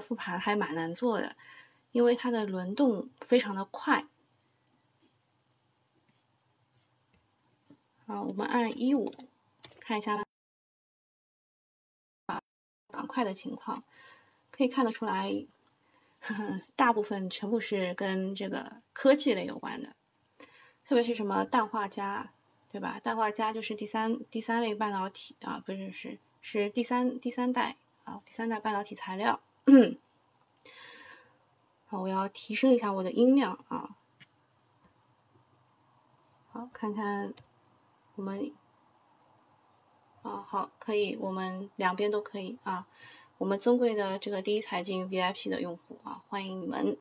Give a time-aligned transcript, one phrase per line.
[0.00, 1.36] 复盘还蛮难做的，
[1.92, 4.06] 因为它的轮动非常的快。
[8.06, 9.12] 啊，我们按一五
[9.80, 10.24] 看一下
[12.26, 13.84] 板块的情况，
[14.50, 15.46] 可以看得出来，
[16.20, 19.94] 呵呵大部分全部是跟这个科技类有关的，
[20.86, 22.30] 特别是什么氮化镓，
[22.72, 22.98] 对吧？
[23.04, 29.40] 氮化镓就是第三第三类半导体啊，不是是是第三第三代啊，第三代半导体材料。
[29.70, 29.98] 嗯
[31.88, 33.94] 好，我要提升一下我的音量啊。
[36.50, 37.34] 好，看看
[38.14, 38.54] 我们
[40.22, 42.86] 啊，好，可以，我们两边都可以啊。
[43.36, 46.96] 我们尊贵的这个第一财经 VIP 的用户啊，欢迎你们。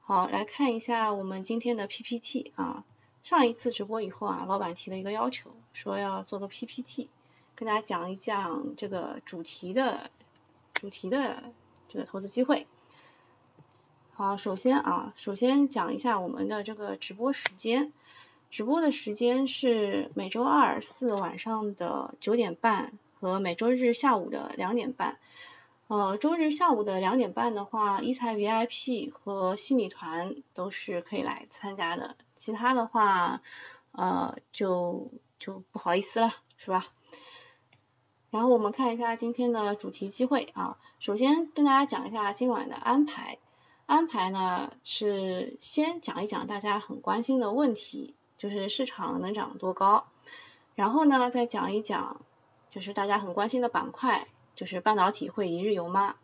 [0.00, 2.86] 好，来看一下我们今天的 PPT 啊。
[3.22, 7.10] 上一次直播以后啊，老板提了一个要求，说要做个 PPT，
[7.54, 10.10] 跟大家讲一讲这个主题的。
[10.76, 11.42] 主题的
[11.88, 12.66] 这个投资机会，
[14.12, 17.94] 好，首先啊，首先讲一下我们的这个直播时间，
[18.50, 25.16] 直播的时间是每周二四晚上的九点半和每周日下午的两点半，
[25.88, 33.40] 呃，周日下午的两点半的话，一财 VIP 和西米团都是可以来参加的，其他的话，
[33.92, 36.86] 呃，就就不好意思了，是吧？
[38.36, 43.38] 然后我们看一下今天的主题机会啊，首先跟大家讲一下今晚的安排。
[43.86, 50.08] 安排呢是先讲一讲大家很关心的问题，就是市场能涨多高。
[50.74, 52.20] 然后呢再讲一讲，
[52.70, 56.16] 就是大家很关心的板块，就是半导体会一日游吗？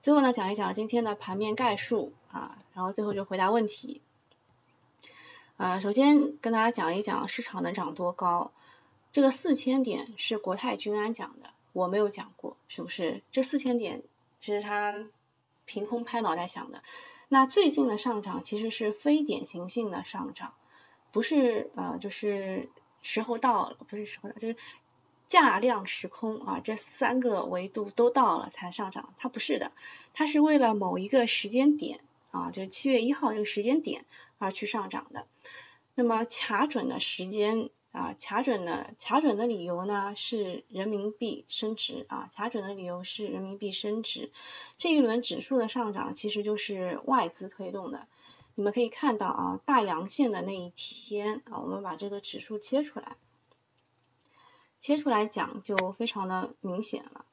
[0.00, 4.00] 最后呢讲一讲今天的盘面概述啊，然后最后就回答问题。
[5.58, 8.52] 呃，首先跟大家讲一讲市场能涨多高，
[9.12, 11.50] 这个四千点是国泰君安讲的。
[11.78, 13.22] 我没有讲过，是不是？
[13.30, 14.02] 这四千点
[14.40, 15.06] 是他
[15.64, 16.82] 凭空拍脑袋想的。
[17.28, 20.54] 那最近的上涨其实是非典型性的上涨，
[21.12, 22.68] 不是呃，就是
[23.00, 24.56] 时候到了，不是时候到，就是
[25.28, 29.14] 价量时空啊，这三个维度都到了才上涨。
[29.16, 29.70] 它不是的，
[30.14, 32.00] 它是为了某一个时间点
[32.32, 34.04] 啊，就是七月一号这个时间点
[34.38, 35.28] 而去上涨的。
[35.94, 37.70] 那么卡准的时间。
[37.90, 44.30] 啊，卡准的卡准的理由呢是人民币升值啊，卡准的理由是人民币升值。
[44.76, 48.06] 这一轮指数的上涨其实就是外资推动的。
[48.54, 53.16] 你们可以看到啊，大阳线的那一天啊，我们把这个指数切出来，
[54.80, 57.24] 切出来讲就非常的明显了。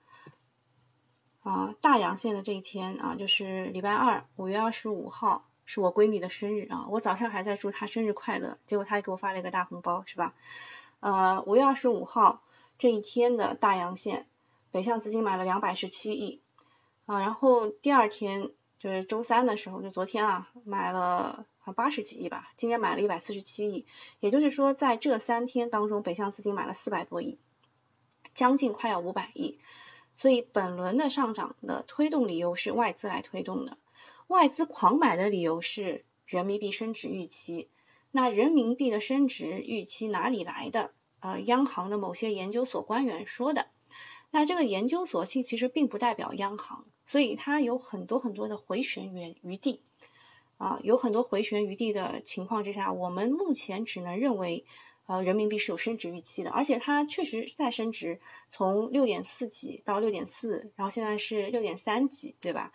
[1.44, 5.46] 啊，大阳线的这一天啊，就是礼拜二，五月二十五号。
[5.66, 10.34] 是我闺蜜的生日啊，我早上还在祝她生日快乐，结果她给我发了一个大红包，是吧？
[11.00, 12.42] 呃，五月二十五号
[12.78, 14.28] 这一天的大阳线，
[14.72, 16.42] 北向资金买了两百十七亿
[17.06, 21.46] 啊，然后第二天就是周三的时候，就昨天啊，买了
[21.76, 23.88] 八十几亿吧，今天买了一百四十七亿，
[24.20, 27.40] 也就是说在这三天当中，北向资金买了四百多亿，
[28.36, 29.60] 将近快要五百亿，
[30.16, 33.78] 所以本轮的上涨的推动理由是外资来推动的。
[34.28, 37.70] 外资狂买的理由是人民币升值预期。
[38.12, 40.92] 那人民币的升值预期哪里来的？
[41.20, 43.68] 呃，央行的某些研究所官员说的。
[44.32, 49.82] 那这个研究所性其实并不代表央行，所以它有很多很多的回旋余余地。
[50.58, 54.66] 啊，有很多回旋余地的情况之下，我们目前只能认为，
[55.06, 62.72] 呃，人民币是有升值预期的，而且它确实在升值，从六点四几到六点四，然后现在是六点三几，对吧？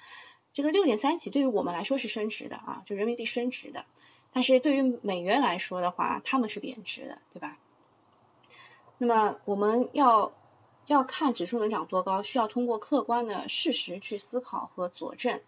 [0.52, 3.84] 这个六点三几对于我们来说是升值的啊，就人民币升值的，
[4.32, 7.56] 但是对于美元来说的话，他们是贬值的，对吧？
[8.98, 10.32] 那么我们要
[10.86, 15.40] 要看指数能涨多高，需要通过客观的事实去思考和佐证。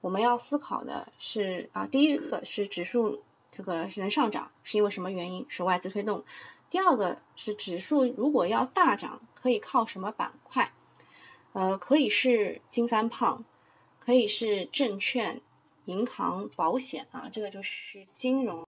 [0.00, 3.22] 我们要思考的是啊，第一个是指数
[3.52, 5.46] 这个能上涨是因为什么原因？
[5.48, 6.24] 是外资推动。
[6.70, 10.72] 第二个是指数如果要大涨，可以靠什么板块？
[11.52, 13.44] 呃，可以是金三胖。
[14.04, 15.40] 可以是证券、
[15.86, 18.66] 银行、保险啊，这个就是金融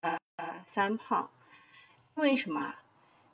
[0.00, 0.18] 呃
[0.66, 1.30] 三胖。
[2.14, 2.74] 为什么？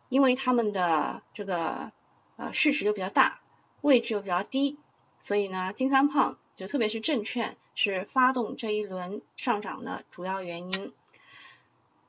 [0.09, 1.91] 因为他们的这个
[2.37, 3.41] 呃市值又比较大，
[3.81, 4.79] 位置又比较低，
[5.21, 10.93] 所以呢，金三胖就特别是证券是发动这一轮上涨的主要原因。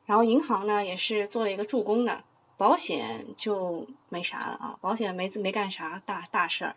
[0.05, 2.23] 然后银行呢也是做了一个助攻的，
[2.57, 6.75] 保险就没啥了啊，保险没没干啥大大事儿。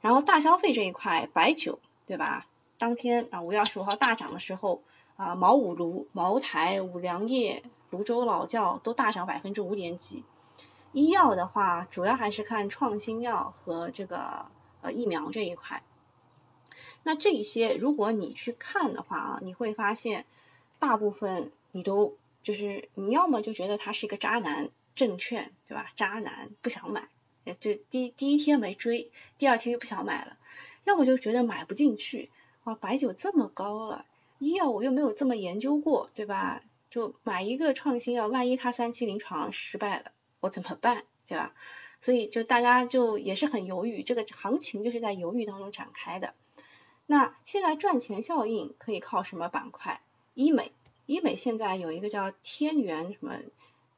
[0.00, 2.46] 然后大消费这一块，白酒对吧？
[2.78, 4.82] 当天啊五月二十五号大涨的时候
[5.16, 10.24] 啊，茅五炉、茅台、五粮液、泸州老窖都大涨百分之五点几。
[10.92, 14.46] 医药的话，主要还是看创新药和这个
[14.82, 15.82] 呃疫苗这一块。
[17.02, 20.24] 那这一些如果你去看的话啊，你会发现
[20.78, 25.90] 大部分你都就是你要么就觉得他是一个渣男证券对吧？
[25.96, 27.08] 渣男不想买，
[27.54, 30.36] 就第第一天没追，第二天又不想买了，
[30.84, 32.30] 要么就觉得买不进去，
[32.64, 34.04] 哇，白酒这么高了，
[34.38, 36.62] 医药我又没有这么研究过对吧？
[36.90, 41.54] 就买一个创新药，万一它三期临床失败了，我怎么办对吧？
[42.02, 46.34] 所以就大家就也是很犹豫，这个行情就是在犹豫当中展开的。
[47.06, 50.00] 那现在赚钱效应可以靠什么板块？
[50.34, 50.72] 医美，
[51.06, 53.36] 医美现在有一个叫天元什么，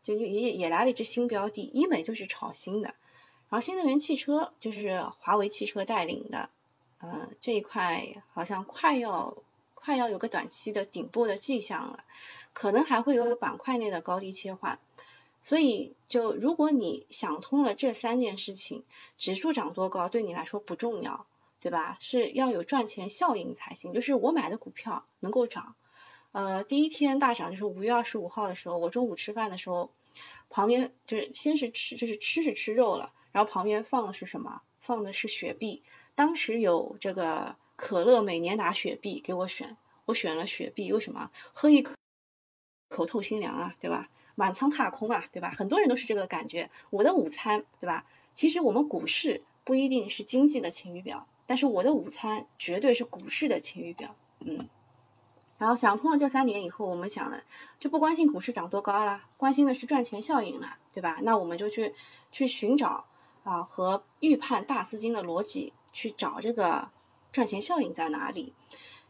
[0.03, 2.95] 就也也也来了一只新标的，医美就是炒新的。
[3.50, 6.50] 然后新能源汽车就是华为汽车带领的，
[6.99, 9.37] 呃这一块好像快要
[9.75, 12.05] 快要有个短期的顶部的迹象了，
[12.53, 14.79] 可能还会有个板块内的高低切换。
[15.43, 18.83] 所以，就如果你想通了这三件事情，
[19.17, 21.27] 指数涨多高对你来说不重要，
[21.61, 21.97] 对吧？
[22.00, 23.95] 是要有赚钱效应才行。
[23.95, 25.75] 就是我买的股票能够涨，
[26.33, 29.91] 呃，第一天大涨就是五月二十五号的时候，我中午吃饭的时候，
[30.50, 34.63] 旁边就是先是吃，就是吃是吃肉了，然后旁边放的是什么？
[34.81, 35.83] 放的是雪碧。
[36.15, 41.31] 当时有这个可乐美年达雪碧给我选，我选了雪碧，为什么？
[41.53, 41.95] 喝一口
[42.89, 44.09] 口透心凉啊，对吧？
[44.35, 45.51] 满仓踏空啊，对吧？
[45.51, 46.71] 很多人都是这个感觉。
[46.91, 48.07] 我的午餐，对吧？
[48.35, 54.15] 其实我们股市不一定是经济的晴雨表，但是我的午餐绝对是股市的晴雨表。
[54.41, 54.69] 嗯。
[55.59, 57.43] 然后想通了这三点以后，我们想了，
[57.81, 61.19] 就不关心股市涨多高了，关心的是赚钱效应了，对吧？
[61.23, 61.95] 那我们就去
[62.31, 63.07] 去寻找
[63.49, 66.91] 啊和预判大资金的逻辑，去找这个
[67.33, 68.53] 赚钱效应在哪里。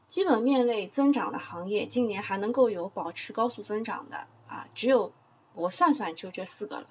[0.07, 5.13] 基本面类增长的行业，今年还能够有保持高速增长的啊，只有
[5.55, 6.87] 我算算就这四个了，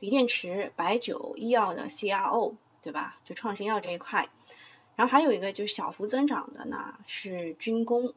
[0.00, 3.18] 锂电池、白酒、医药的 CRO，对吧？
[3.24, 4.28] 就创新药这一块，
[4.96, 8.12] 然后还有一个就是小幅增长的呢，是军工。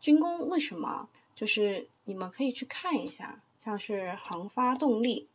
[0.00, 1.08] 军工为什么？
[1.36, 5.28] 就是你们可以去看一下，像是航发动力，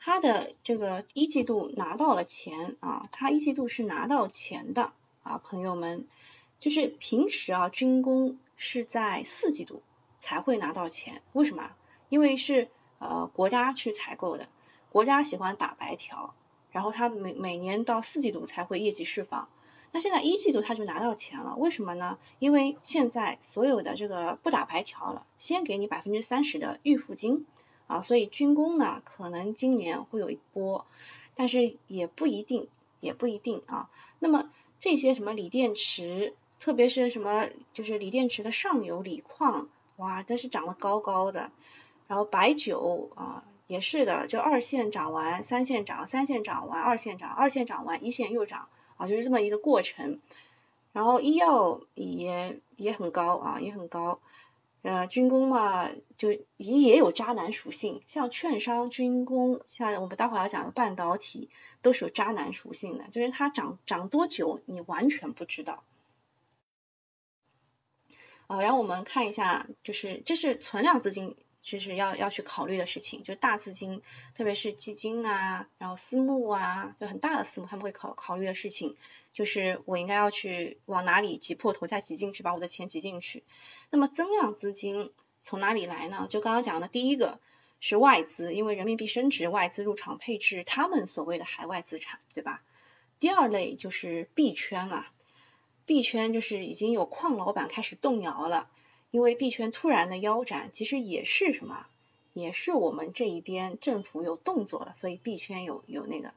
[0.00, 4.92] 他的这个一季度拿到了钱啊，他一季度是拿到钱的
[5.22, 6.06] 啊，朋友们。
[6.58, 9.82] 就是平时啊，军工是在四季度
[10.18, 11.70] 才会拿到钱，为什么？
[12.10, 12.68] 因为是
[12.98, 14.46] 呃国家去采购的，
[14.90, 16.34] 国家喜欢打白条，
[16.70, 19.48] 然后他每每年到四季度才会业绩释放。
[19.90, 22.18] 那现在一季度他就拿到钱了，为什么呢？
[22.38, 27.46] 因为现在所有的这个不打白条了，先给你百分之三十的预付金
[27.90, 30.86] 啊，所以军工呢可能今年会有一波，
[31.34, 32.68] 但是也不一定，
[33.00, 33.90] 也不一定啊。
[34.20, 36.34] 那么这些什么锂电池？
[36.60, 41.50] 特别是什么，就是锂电池的上游锂矿，哇，真是涨得高高的。
[42.06, 50.20] 然后白酒啊，也是的，就二线涨完，三线涨，三线涨完，二线涨，二线涨完，一线又涨，啊，就是这么一个过程。
[50.92, 54.20] 然后医药也也很高啊，也很高。
[54.82, 61.50] 呃，军工嘛，就也也有渣男属性，像券商、军工，像我们待会儿要讲的半导体，
[61.82, 65.84] 都是有渣男属性的，就是它涨涨多久，你完全不知道。
[68.46, 74.02] 啊，然后我们看一下，就是这是存量资金，就是要要去考虑的事情，就是大资金，
[74.34, 78.96] 特别是基金啊，然后私募啊，就很大的私募，他们会考考虑的事情，
[79.32, 83.44] 就是我应该要去往哪里挤破头再挤进去，把我的钱挤进去。
[83.90, 86.26] 那么增量资金从哪里来呢？
[86.30, 87.40] 就刚刚讲的第一个
[87.80, 92.62] 是外资，因为人民币升值，外资入场配置他们所谓的海外资产，对吧？
[93.18, 95.06] 第二类就是币圈了。
[95.86, 98.68] 币圈就是已经有矿老板开始动摇了，
[99.10, 101.86] 因为币圈突然的腰斩，其实也是什么，
[102.32, 106.32] 也是我们这一边政府有动作了，所以币圈有有那个，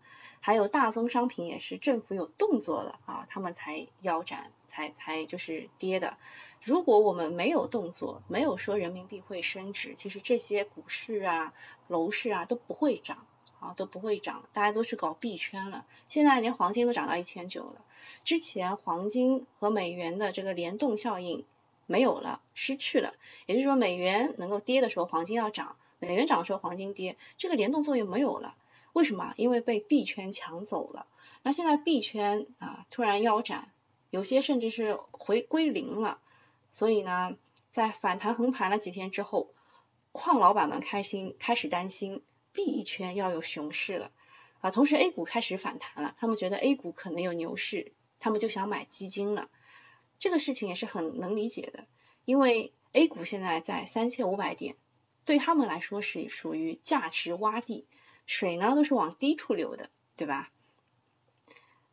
[0.46, 6.18] 还有大宗商品也是政府有动作了啊，他们才腰斩，才才就是跌的。
[6.62, 11.54] 如果我们没有动作，没有说人民币会升值，其实这些股市啊、
[11.88, 13.26] 楼市啊都不会涨
[13.62, 15.86] 啊，都不会涨，大家都是搞币圈了。
[16.10, 17.82] 现在连黄金都涨到一千九了。
[18.26, 21.46] 之前黄金和美元的这个联动效应
[21.86, 23.14] 没有了，失去了，
[23.46, 28.58] 也就是说美元能够跌的时候，黄金要涨；美元涨的时候，黄金跌，这个联动作用没有了。
[28.94, 29.34] 为什么？
[29.36, 31.08] 因为被币圈抢走了。
[31.42, 33.74] 那现在币圈啊突然腰斩，
[34.10, 36.20] 有些甚至是回归零了。
[36.72, 37.36] 所以呢，
[37.72, 39.54] 在反弹横盘了几天之后，
[40.12, 42.24] 矿老板们开心开始担心
[42.54, 44.12] 币圈要有熊市了
[44.62, 44.72] 啊。
[44.72, 47.92] 同时 A 股开始反弹了，他们觉得 A 股可能有牛市。
[48.20, 49.50] 他们就想买基金了，
[50.18, 51.88] 这个事情也是很能理解的，
[52.24, 54.78] 因为 A 股现在在三千五百点，
[55.26, 57.86] 对他们来说是属于价值洼地，
[58.26, 60.50] 水呢都是往低处流的，对吧？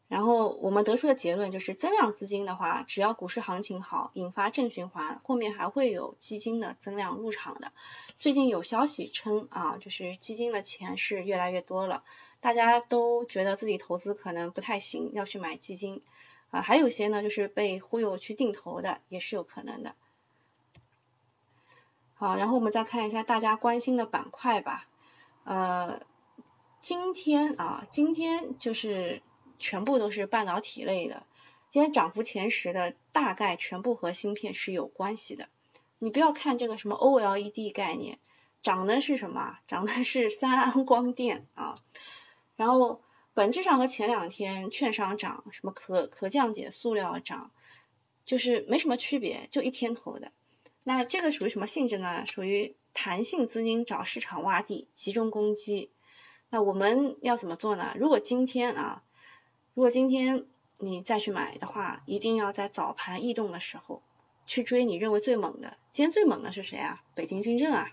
[0.09, 7.71] 然后我们得出的结论就是，增量资金的话，只要股市行情好，引发正循环，后面还会有基金的增量入场的。
[8.19, 12.03] 最近有消息称啊，就是基金的钱是越来越多了，
[12.41, 16.03] 大家都觉得自己投资可能不太行，要去买基金
[16.51, 16.61] 啊。
[16.61, 19.95] 还有些呢，就是被忽悠去定投的，也是有可能的。
[22.15, 24.89] 好，然后我们再看一下大家关心的板块吧。
[25.45, 26.03] 呃，
[26.81, 29.23] 今天啊，今天就是。
[29.63, 31.27] 全部都是半导体类的，
[31.69, 35.51] 今天涨幅前十的大概全部和芯片是有关系的。
[35.99, 38.19] 你不要看这个什么 OLED 概念，
[38.63, 39.59] 涨的是什么？
[39.69, 41.79] 涨的是三安光电啊。
[42.57, 43.03] 然后
[43.35, 47.51] 本质上和前两天券商涨，什么可可降解塑料涨，
[48.25, 50.33] 就是没什么区别，就一天头的。
[50.85, 52.25] 那这个属于什么性质呢？
[52.27, 55.91] 属于弹性资金找市场洼地，集中攻击。
[56.51, 57.95] 那我们要怎么做呢？
[57.97, 59.03] 如果今天啊。
[59.73, 60.47] 如果今天
[60.79, 64.03] 你再去买的话，一定要在早盘异动的时候
[64.45, 65.79] 去追你认为最猛的。
[65.93, 67.03] 今天最猛的是谁啊？
[67.15, 67.93] 北京军政啊！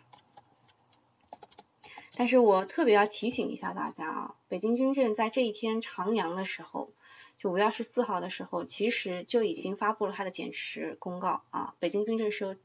[2.15, 6.91] 但是我特别要提醒一下大家啊，北京军政在这一天长阳的时候，
[7.37, 11.75] 就五月二十四号的时候，其实就已经发布了它的减持公告啊。
[11.79, 12.55] 北京军政是有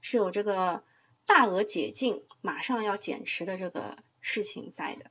[0.00, 0.82] 是有这个
[1.26, 5.10] 大额解禁，马上要减持的这个事情在的。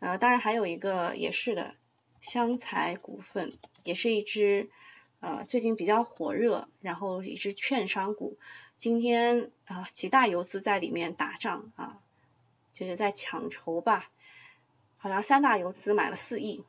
[0.00, 1.74] 呃，当然还有一个也是的。
[2.20, 3.52] 湘财股份
[3.84, 4.68] 也是一只
[5.20, 8.36] 呃最近比较火热，然后一只券商股，
[8.76, 12.00] 今天啊几大游资在里面打仗啊，
[12.72, 14.10] 就是在抢筹吧，
[14.96, 16.64] 好像三大游资买了四亿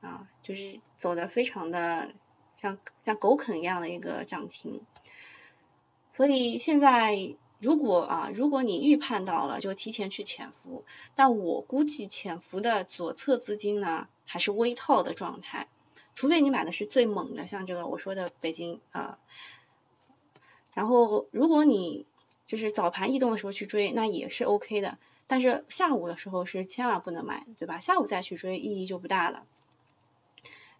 [0.00, 2.12] 啊，就是走的非常的
[2.56, 4.82] 像像狗啃一样的一个涨停，
[6.14, 7.36] 所以现在。
[7.60, 10.84] 如果啊，如果你预判到了，就提前去潜伏。
[11.14, 15.68] 但我估计潜伏的左侧资金呢，还是微套的状态。
[16.14, 19.18] 除非你买的是最猛的，像这个我说的北京啊。
[20.72, 22.06] 然后，如果你
[22.46, 24.96] 就是早盘异动的时候去追，那也是 OK 的。
[25.26, 27.78] 但是下午的时候是千万不能买，对吧？
[27.80, 29.44] 下午再去追意义就不大了。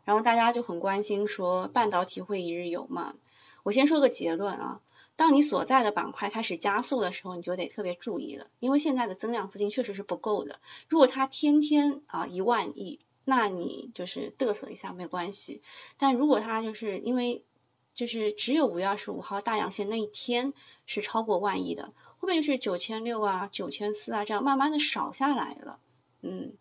[0.07, 3.15] 然后大家就很关心说半导体会一日游嘛？
[3.63, 4.81] 我先说个结论啊。
[5.17, 10.61] 当你所在的板块开始加速的时候，你就得特别注意了，因为现在的增量资金确实是不够的。
[10.89, 15.61] 如果它天天啊一万亿，那你就是嘚瑟一下没关系。
[15.99, 17.45] 但如果它就是因为
[17.93, 20.55] 就是只有五月二十五号大阳线那一天
[20.87, 25.79] 是超过万亿的，后面就是九千六啊、九千四啊这样慢慢的少下来了。
[26.23, 26.55] 嗯，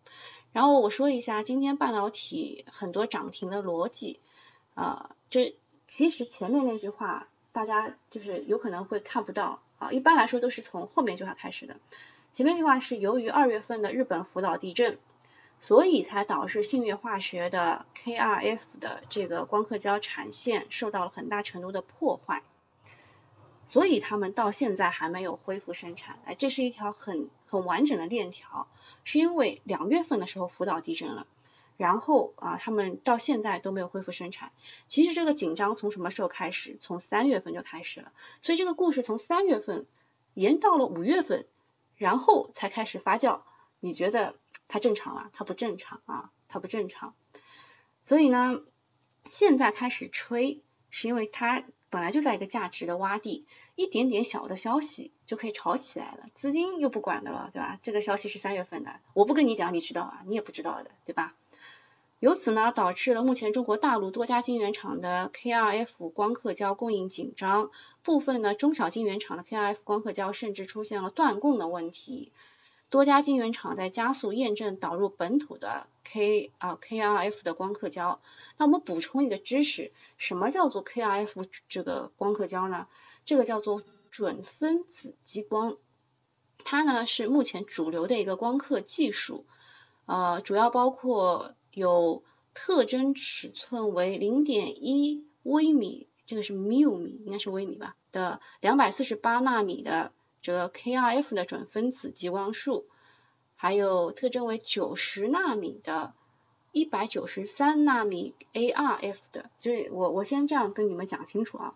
[0.52, 4.20] 然后我说一下今天半导体很多涨停的逻辑
[4.74, 5.40] 啊，就
[5.88, 7.26] 其实前面那句话。
[7.52, 11.76] 大家就是有可能会看不到啊，一般来说都是从后面句话开始的。
[12.32, 14.98] 前面句话是由于二月份的日本福岛地震，
[15.60, 22.42] 所以才导致信越化学的 KRF 的这个光刻胶产线受到了很大程度的破坏，
[23.68, 26.20] 所以他们到现在还没有恢复生产。
[26.24, 28.68] 哎，这是一条很很完整的链条，
[29.02, 31.26] 是因为两月份的时候福岛地震了。
[31.80, 34.52] 然后啊，他们到现在都没有恢复生产。
[34.86, 36.76] 其实这个紧张从什么时候开始？
[36.78, 38.12] 从三月份就开始了。
[38.42, 39.86] 所以这个故事从三月份
[40.34, 41.46] 延到了五月份，
[41.96, 43.40] 然后才开始发酵。
[43.80, 44.34] 你觉得
[44.68, 45.30] 它正常吗？
[45.32, 47.14] 它不正常啊，它不正常。
[48.04, 48.60] 所以呢，
[49.30, 50.60] 现在开始吹，
[50.90, 57.78] 是因为它本来就在一个价值的洼地，一点点小的消息就可以炒起来了，资金又不管的了，对吧？
[57.82, 60.22] 这个消息是三月份的，我不跟你讲，你知道啊？
[60.26, 61.34] 你也不知道的，对吧？
[62.20, 67.70] 由此呢，导致了目前中国大陆多家晶圆厂的 KrF 光刻胶供应紧张，
[68.02, 72.30] 部分呢中小晶圆厂的 KrF 光刻胶甚至出现了断供的问题。
[72.90, 78.20] 多家晶圆厂在加速验证导入本土的 K 啊 KrF 的光刻胶。
[78.58, 82.86] 那我们补充一个知识，什么叫做 KrF 这个光刻胶呢？
[83.24, 85.78] 这个叫做准分子激光，
[86.64, 89.46] 它呢是目前主流的一个光刻技术，
[90.04, 91.54] 呃，主要包括。
[91.72, 92.22] 有
[92.54, 100.12] 特征尺寸为零点一微米，这个是缪米，应该是微米吧的两百四十八纳米的
[100.42, 102.86] 这个 KrF 的准分子激光束，
[103.54, 106.12] 还有特征为九十纳米的
[106.72, 111.74] 一百九十三纳米 ArF 的，就是我我先这样跟你们讲清楚啊，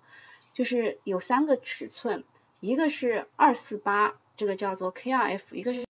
[0.53, 2.25] 就是有三个尺寸，
[2.61, 5.85] 一个是二四八，这个叫做 KrF，一个是。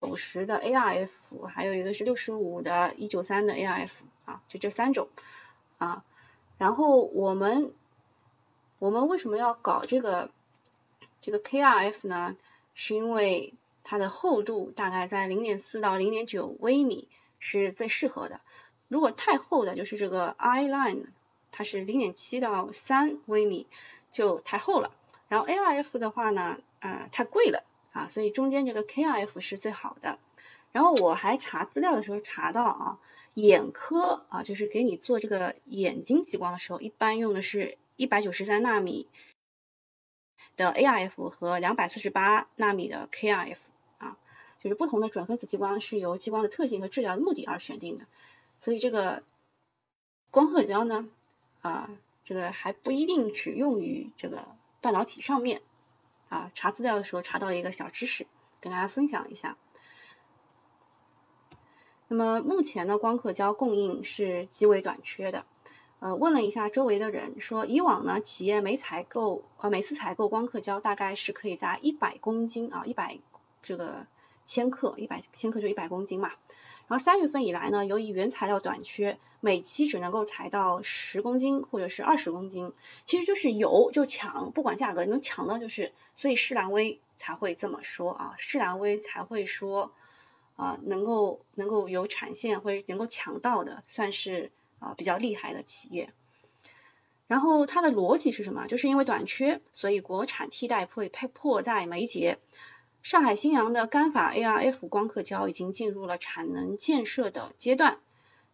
[0.00, 1.08] 五十的 ARF，
[1.48, 3.90] 还有一个是六十五的一九三的 ARF
[4.24, 5.08] 啊，就这三种
[5.78, 6.04] 啊。
[6.56, 7.72] 然后我们
[8.78, 10.30] 我们为什么要搞这个
[11.20, 12.36] 这个 KRF 呢？
[12.74, 17.08] 是因为它的厚度大概在零点四到零点九微米
[17.40, 18.40] 是最适合的。
[18.86, 21.06] 如果太厚的，就是这个 I line，
[21.50, 23.66] 它是零点七到三微米，
[24.12, 24.92] 就太厚了。
[25.28, 27.64] 然后 ARF 的话呢，呃，太贵了
[27.98, 30.18] 啊，所以中间这个 KRF 是最好的。
[30.70, 33.00] 然后我还查资料的时候查到啊，
[33.34, 39.08] 眼科啊，就是给你做这个眼睛激光的时候，一般用的是一百九十三纳米
[40.56, 43.56] 的 ARF 和两百四十八纳米的 KRF
[43.98, 44.16] 啊，
[44.62, 48.04] 就是不同的准分子激光是由激光的特性和治疗的目的而选定的。
[48.60, 49.24] 所以这个
[50.30, 51.08] 光刻胶呢，
[51.62, 51.90] 啊，
[52.24, 54.46] 这个还不一定只用于这个
[54.80, 55.62] 半导体上面
[56.28, 56.50] 啊。
[56.54, 58.26] 查资料的时候查到了一个小知识，
[58.60, 59.56] 跟大家分享一下。
[62.08, 65.44] 那么目前呢，光刻胶供应是极为短缺的。
[66.00, 73.18] 呃，问了一下周围的人，说以往呢，企业每采购呃每次采购光刻胶大概是可以在一百公斤啊，一百
[73.62, 74.06] 这个
[74.44, 76.30] 千克，一百千克就一百公斤嘛。
[76.88, 82.72] 然后三月份以来呢，由于原材料短缺，每期只能够采到十公斤或者是二十公斤，
[83.04, 89.92] 其实就是有就抢，不管价格能抢到就是，所以施兰威才会这么说啊，施兰威才会说
[90.56, 96.10] 啊，能够能够有产线或者能够抢到的，算是啊比较厉害的企业。
[97.26, 98.66] 然后它的逻辑是什么？
[98.66, 102.38] 就是因为短缺，所以国产替代会迫在眉睫。
[103.02, 107.98] 上海新阳的干法 ARF 光刻胶已经进入了产能建设的阶段，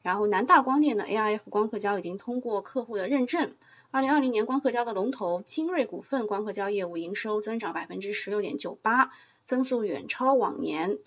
[0.03, 3.55] 然后南大光电的 ARF 光刻胶已经通过客户的认证。
[3.91, 9.13] 二零二零年光刻胶的龙头精锐股份光刻胶业务营收增长百分之十六点九八，
[9.45, 10.99] 增速远超往年，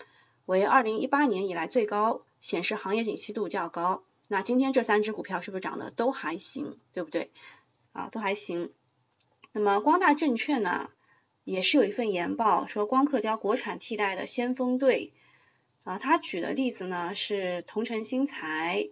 [0.46, 4.02] 为二零一八年以来最高，显示行业景气度较高。
[4.28, 7.30] 那今天这三只股票是不是涨得都还行，对不对？
[7.92, 8.72] 啊，都还行。
[9.52, 10.90] 那么光大证券呢？
[11.48, 15.14] 也是有一份研报说光刻胶国产替代的先锋队
[15.82, 18.90] 啊，他举的例子呢是同城新材、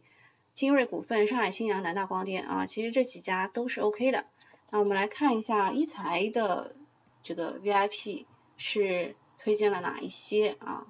[0.54, 4.24] 精锐股份、上海新阳、南大光电啊，其实这几家都是 OK 的。
[4.70, 6.74] 那我们来看一下一财的
[7.22, 8.24] 这个 VIP
[8.56, 10.86] 是推荐了哪一些啊？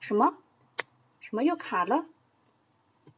[0.00, 0.38] 什么？
[1.20, 2.06] 什么又卡了？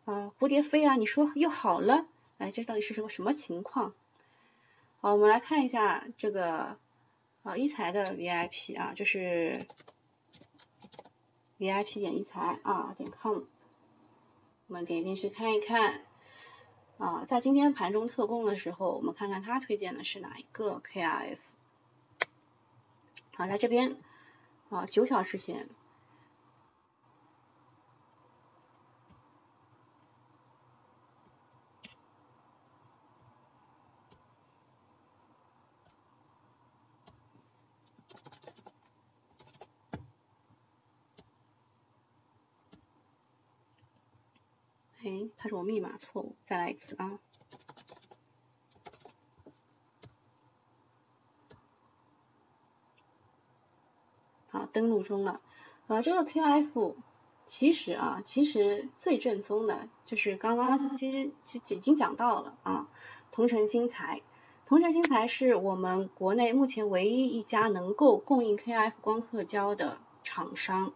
[0.05, 2.07] 啊，蝴蝶飞啊，你说又好了？
[2.39, 3.95] 哎，这到底是什么什么情况？
[5.01, 6.77] 好，我们来看一下这个。
[7.45, 9.67] 啊，一财的 VIP 啊，就是
[11.59, 13.43] VIP 点一财啊点 com，
[14.67, 16.07] 我们点进去看一看
[16.97, 21.37] 啊，在今天盘中特供的时候，我们看看他推荐的是哪一个 KRF。
[23.35, 24.01] 好，在这边
[24.71, 25.69] 啊，九小时前。
[45.07, 47.19] 哎，它说我密码错误，再来一次啊！
[54.49, 55.43] 好，登录中了。
[55.87, 56.95] 呃，这个 KF
[57.45, 62.89] 其实啊，其实最正宗的就是刚刚其实其实已经讲到了啊，
[63.31, 64.23] 同城新材。
[64.65, 70.95] 同城新材是我们国内目前唯一一家能够供应 KF 光刻胶的厂商。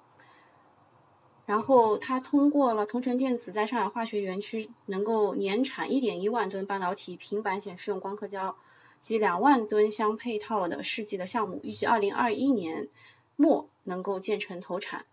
[1.48, 8.54] 然后它通过了同城电子在上海化学园区能够年产一点一万吨半导体平板显示用光刻胶
[9.00, 12.88] 及两万吨相配套的试剂的项目，预计二零二一年
[13.34, 15.06] 末能够建成投产。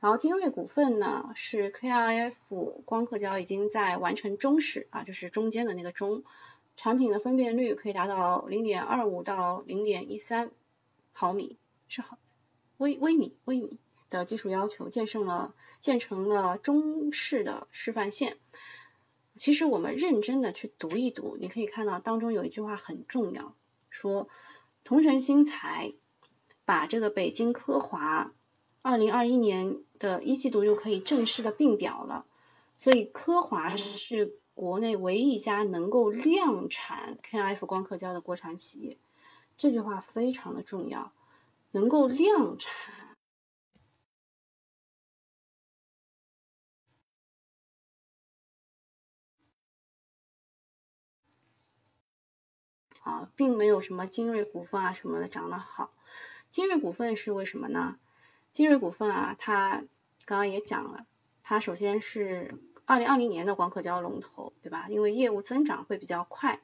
[0.00, 2.32] 然后精锐股份呢是 KRF
[2.84, 6.24] 光刻胶已经在完成中试啊，就是中间的那个中，
[6.76, 10.50] 产品的分辨率可以达到零点二五到零点一三
[11.12, 11.56] 毫米，
[11.86, 12.18] 是毫
[12.78, 13.78] 微微米微米。
[14.10, 18.36] 的技术要求，建成了建成了中式的示范线。
[19.36, 23.54] 其实我们认真的去读一读，你可以看到当中有一句话很重要，
[23.88, 24.28] 说
[24.84, 25.92] 同城新材
[26.66, 28.32] 把这个北京科华
[28.82, 32.26] 二零二一年的一季度就可以正式的并表了。
[32.76, 38.98] 所以科华是国内唯一一家能够量产 KF 光刻胶的国产企业。
[39.56, 41.12] 这句话非常的重要，
[41.70, 42.99] 能够量产。
[53.10, 55.92] 啊，并没有什么精锐股份啊什么的涨得好。
[56.48, 57.98] 精锐股份是为什么呢？
[58.52, 59.84] 精锐股份啊，它
[60.24, 61.06] 刚刚也讲了，
[61.42, 64.86] 它首先是二零二零年的光刻胶龙头，对吧？
[64.88, 66.60] 因为业务增长会比较快。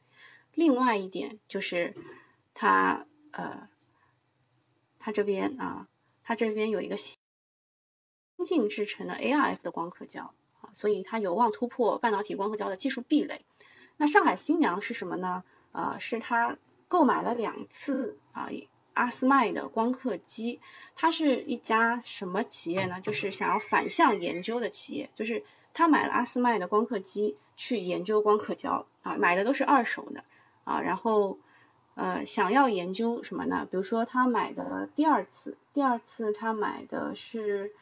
[0.54, 1.94] 另外一点就是
[2.54, 3.68] 它呃，
[4.98, 5.88] 它这边啊，
[6.22, 7.16] 它这边有一个新
[8.44, 13.44] 进制成的 ARF 的光刻胶啊，所以它有望突破半导体光刻胶的技术壁垒。
[13.96, 15.44] 那上海新娘是什么呢？
[15.76, 16.56] 啊，是他
[16.88, 18.48] 购买了两次啊
[18.94, 20.60] 阿斯麦的光刻机。
[20.94, 23.02] 它是一家什么企业呢？
[23.02, 30.24] 就是想要反向研究的企业，就是他买了阿斯麦的光刻机去研究光刻胶啊，买的都是二手的
[30.64, 31.38] 啊，然后
[31.94, 33.68] 呃想要研究什么呢？
[33.70, 37.72] 比如说他买的第二次，第二次他买的是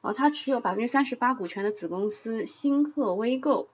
[0.00, 3.68] 呃他持有百分之三十八股权的子公司新克微购。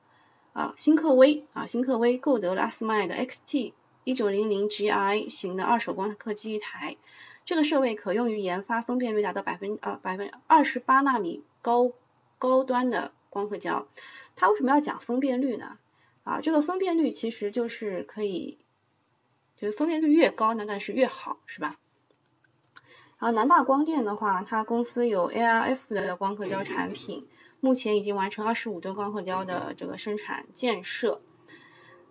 [0.52, 3.72] 啊，新克威啊，新克威购得了阿斯麦的 XT
[4.04, 6.96] 一九零零 GI 型的二手光刻机一台，
[7.44, 11.92] 这个设备可用于研发分辨率达到百分呃百分二十八纳米高
[12.38, 13.86] 高端的光刻胶。
[14.36, 15.78] 它为什么要讲分辨率呢？
[16.24, 18.58] 啊，这个分辨率其实就是可以，
[19.56, 21.76] 就是分辨率越高，那当然是越好，是吧？
[23.18, 27.26] 然后南大光电的话，它公司有 ARF 的光刻胶产品。
[27.64, 31.20] 目前已经完成二十五吨光刻胶的这个生产建设，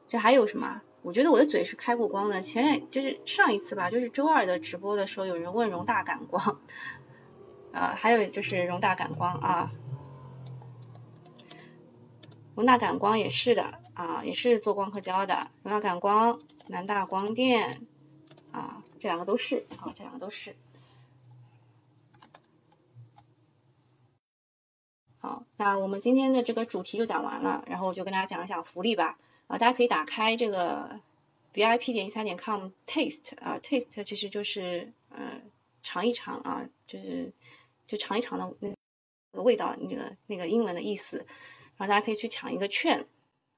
[0.08, 0.82] 这还有什么？
[1.02, 2.42] 我觉得我的嘴是开过光的。
[2.42, 6.62] 前两就是上一次吧，就是周二的直播的时候，有人问荣大感光，
[7.74, 9.74] 呃，还有就是荣大感光啊，
[12.56, 15.52] 荣大感光也是的啊，也是做光刻胶的。
[15.64, 17.86] 荣大感光、南大光电
[18.54, 20.56] 啊，这两个都是啊，这两个都是。
[25.22, 29.20] 好，那我们今天的这个主题就讲完了，然后我就跟大家讲一讲福利吧。
[29.46, 31.00] 啊，大家可以打开这个
[31.54, 35.40] VIP 点一三点 com taste 啊，taste 其实就是呃
[35.84, 37.34] 尝一尝啊，就是
[37.86, 38.70] 就尝一尝的那
[39.32, 41.18] 个味道，那个那个英文的意思。
[41.78, 43.06] 然后大家可以去抢一个券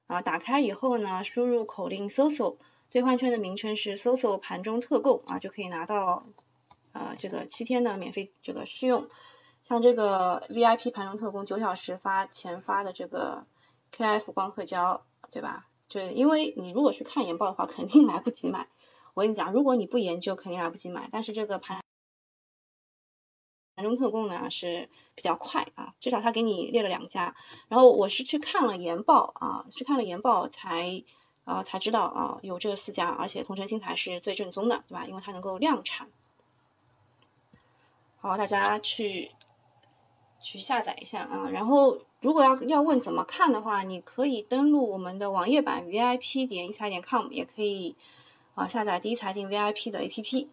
[0.06, 2.58] 啊，打开以后呢，输入口令 SOSO，
[2.90, 6.26] 兑换券的名称是 SOSO 盘中特购啊，就可以拿到
[6.92, 9.08] 呃这个七天的免费这个试用。
[9.66, 13.46] 像这个 VIP 盘中特供九小时发前发的这个
[13.92, 15.66] KF 光刻胶，对吧？
[15.88, 18.68] 就因为你如果去看研报的话，肯定来不及买。
[19.14, 21.08] 我跟你讲，如果你不研究，肯定来不及买。
[21.12, 21.80] 但是这个盘
[23.76, 27.34] 盘中特供呢是比较快啊，至少他给你列了两家。
[27.68, 31.04] 然后我是去看了研报啊，去看了研报才
[31.44, 35.06] 啊才知道啊有这四家，而且同城新材是最正宗的，对吧？
[35.06, 36.08] 因为它能够量产。
[38.18, 39.30] 好，大家去。
[40.44, 47.96] 去下载一下啊，然后如果要要问怎么看的话，你可以登录我们的网页版 VIP 点一财点 com，也可以
[48.54, 50.48] 啊下载第一财经 VIP 的 APP，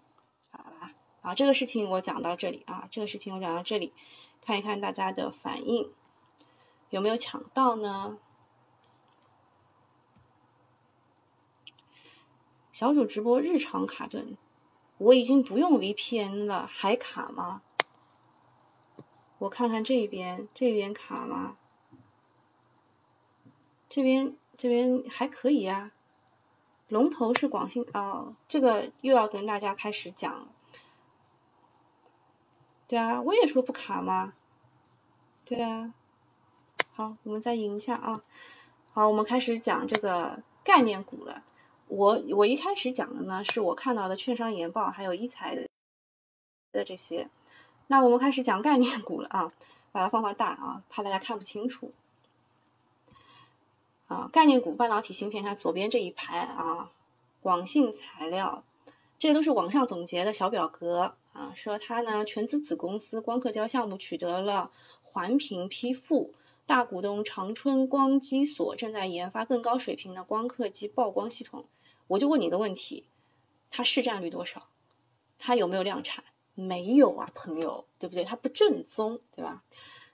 [0.50, 0.94] 好吧？
[1.22, 3.92] 啊，这个事情我讲到这里啊，这个事情我讲到这里，
[4.46, 5.92] 看一看大家的反应
[6.90, 8.18] 有没有抢到呢？
[12.72, 14.38] 小主直播日常卡顿，
[14.98, 17.62] 我已经不用 VPN 了，还卡吗？
[19.42, 21.58] 我看看这边，这边卡吗？
[23.90, 25.92] 这边这边还可以呀。
[26.90, 30.48] 龙头是广信哦，这个又要跟大家开始讲。
[32.88, 34.36] 对啊，我也说不卡吗？
[35.44, 35.92] 对啊。
[36.94, 38.22] 好，我们再赢一下啊。
[38.94, 41.44] 好，我们开始讲这个概念股了。
[41.88, 45.68] 我我一开始讲的呢，是我看到的券商研报，还有一财的
[46.72, 47.28] 的这些。
[47.88, 49.52] 那我们开始讲概念股了啊，
[49.92, 51.92] 把它放放大啊，怕大家看不清楚。
[54.08, 56.92] 啊，概念股半导体芯片，看左边这一排啊，
[57.42, 58.64] 广信材料，
[59.20, 64.72] 这都是网上总结的小表格啊，说它呢全资子公司光刻胶项目取得了
[65.04, 66.34] 环评批复，
[66.66, 71.66] 大股东长春光机所正在研发更高水平的光刻机曝光系统。
[72.08, 73.06] 我就问你个问题，
[73.70, 74.64] 它市占率多少？
[75.40, 76.24] 它有没有量产？
[76.62, 78.24] 没有啊，朋友，对不对？
[78.24, 79.64] 它不正宗，对吧？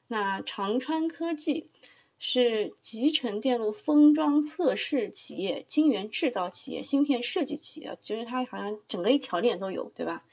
[0.07, 1.69] 那长川科技
[2.17, 10.23] 是集成电路封装测试企业、晶圆制造企业、芯片设计企业，就是它好像整个一条链都有，对吧？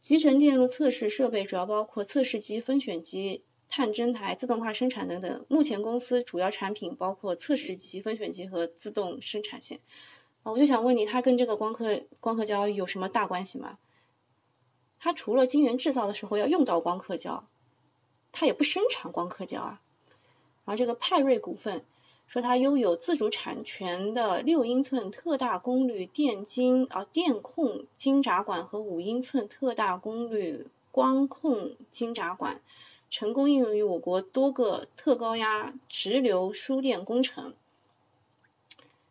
[0.00, 5.44] 集成电路测试设备主要包括测试机、分选机、探针台、自动化生产等等。
[5.48, 9.80] 目前公司主要产品包括测试机、分选机和自动生产线。
[10.44, 13.78] 啊，我就想问你，它跟这个光刻光刻胶有什么大关系吗？
[15.06, 17.44] 它除了晶圆制造的时候要用到光刻胶，
[18.32, 19.80] 它也不生产光刻胶啊。
[20.64, 21.84] 然后这个派瑞股份
[22.26, 32.60] 说它拥有自主产权的六英寸特大功率电晶啊电控晶闸管和五英寸特大功率光控晶闸管，
[33.08, 37.54] 成功应用于我国多个特高压直流输电工程。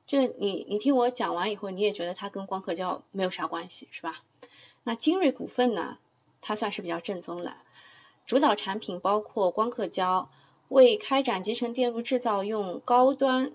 [0.07, 4.21] 这你你听我讲完以后，你也觉得它跟光刻胶没有啥关系是吧？
[4.85, 5.97] 那精锐股份呢？
[6.41, 7.55] 它算是比较正宗的，
[8.27, 10.29] 主导产品包括光刻胶、
[10.69, 13.51] 为开展集成电路制造用高端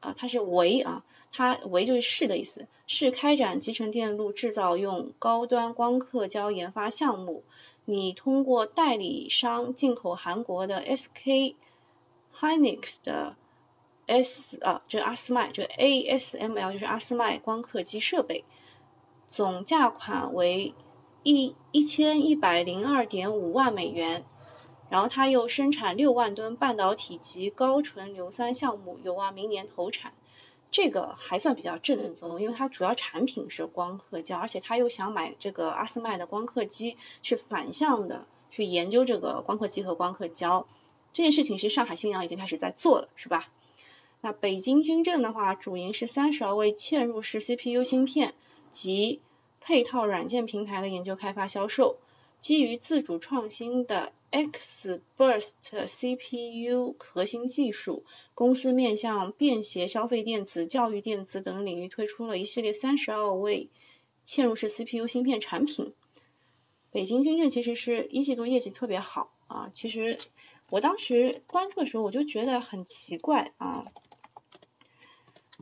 [0.00, 1.02] 啊，它是为啊，
[1.32, 7.42] 它为就是是的意思，是开展集成电路制造用高端光刻胶研发项目。
[7.86, 11.54] 你通过代理商进口韩国的 SK
[12.38, 13.36] Hynix 的
[14.06, 18.44] S 啊，这阿斯麦，这 ASML 就是阿斯麦光刻机设备，
[19.34, 20.74] 总价款为
[21.24, 24.22] 一一千一百零二点五万美元。
[24.90, 30.12] 然后它又生产六万吨半导体及高纯硫酸项目，有望明年投产。
[30.70, 40.68] 这个还算比较正宗，因为它主要产品是光刻胶，而且他又想买这个阿斯麦的光刻机，去反向的去研究这个光刻机和光刻胶。
[41.12, 43.48] 这件事情是上海新阳已经开始在做了，是吧？
[44.20, 48.32] 那北京军政的话，主营是三十二位嵌入式 CPU 芯片
[48.74, 49.22] 及
[49.62, 51.96] 配套软件平台的研究开发销售，
[52.40, 54.12] 基于自主创新的。
[54.34, 58.02] X Burst CPU 核心技术，
[58.34, 63.68] 公司面向便携消费电子、教育电子等领域推出了一系列三十二位
[64.26, 65.92] 嵌入式 CPU 芯片产品。
[66.90, 70.18] 北京军政其实是一季度业绩特别好啊，其实
[70.68, 73.86] 我当时关注的时候我就觉得很奇怪啊，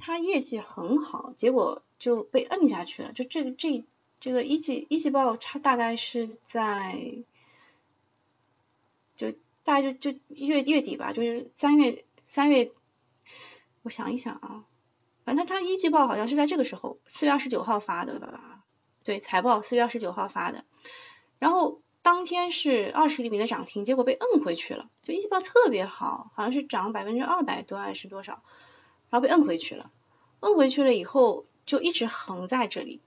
[0.00, 3.12] 他业绩很好，结果就被摁下去了。
[3.12, 3.84] 就这个这
[4.20, 7.24] 这个一季一季报，它大概是在。
[9.14, 9.30] 就
[9.62, 12.72] 大概就就月月底吧，就是三月三月，
[13.82, 14.64] 我想一想啊，
[15.24, 18.64] 反正他一季报好像是在这个时候，四月二十九号发的吧？
[19.04, 20.64] 对，财报四月二十九号发的，
[21.38, 24.90] 然后当天是二十厘米的涨停，结果被摁回去了。
[25.02, 28.42] 就一季报特别好，好像是涨百分之二百多还是多少，
[29.12, 29.92] 然后被摁回去了。
[30.40, 33.00] 摁回去了以后就一直横在这里，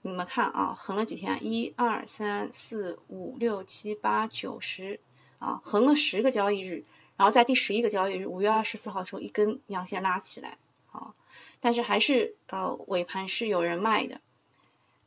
[0.00, 1.44] 你们看啊，横了几天？
[1.44, 5.00] 一二三四五六七八九十。
[5.40, 6.84] 啊，横了十个交易日，
[7.18, 10.56] 然后在第十一个交易日，五月二十四号的时候一根阳线拉起来，
[10.90, 11.12] 啊，
[11.60, 14.22] 但是还是呃尾盘是有人卖的，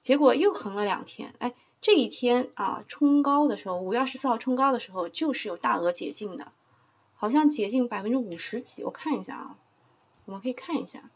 [0.03, 6.51] 结果又横了两天，哎，这一天啊冲高的时候，五月二十四号冲高的时候就是有大额解禁的，
[7.15, 9.57] 好像解禁百分之五十几，我看一下啊，
[10.27, 11.09] 我们可以看一下，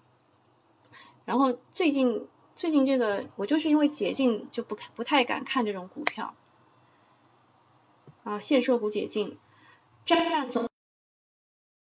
[1.26, 6.34] 然后最近最近这个我就是因为解禁就不不太敢看这种股票。
[8.24, 9.38] 啊，限售股解禁，
[10.06, 10.70] 占总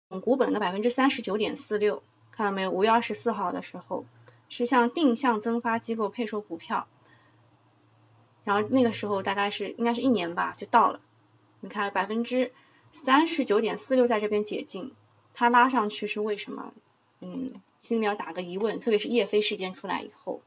[0.09, 2.71] 总股本的百分之三十九点四六，看到没有？
[2.71, 4.05] 五月二十四号的时候
[4.49, 6.87] 是向定向增发机构配售股票，
[8.43, 10.99] 然后那个时候大概是应该是一年吧，就到了。
[11.61, 12.51] 你看百分之
[12.91, 14.93] 三十九点四六在这边解禁，
[15.33, 16.73] 它拉上去是为什么？
[17.23, 20.41] 嗯，心里要打个疑问，特别是叶飞事件出来以后。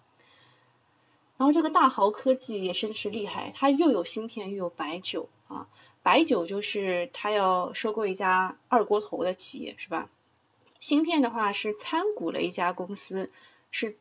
[1.39, 5.69] 然后这个大豪科技也真是厉害，它又有芯片又有白酒啊，
[6.03, 10.11] 白酒就是它要收购一家二锅头的企业是吧？
[10.81, 13.31] 芯片的话是参股了一家公司，
[13.71, 13.97] 是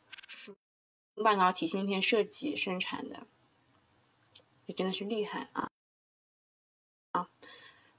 [1.15, 3.25] 半导体芯片设计生产的，
[4.65, 5.71] 也真的是厉害啊啊！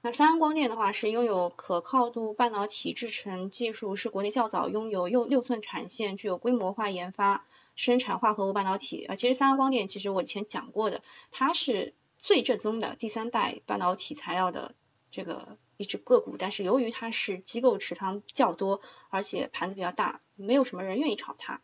[0.01, 7.45] 那三安光电的话是拥有可靠度半导体制程技术，是国内较早拥有六六寸产线，具有规模化研发。
[7.79, 14.73] 生产化合物半导体啊，其实三安光电其实我以前讲过的，它是最正宗的第三代半导体材料的
[15.11, 18.81] 这个一只个股，但是由于它是机构持仓较多，
[19.11, 21.61] 而且盘子比较大，没有什么人愿意炒它。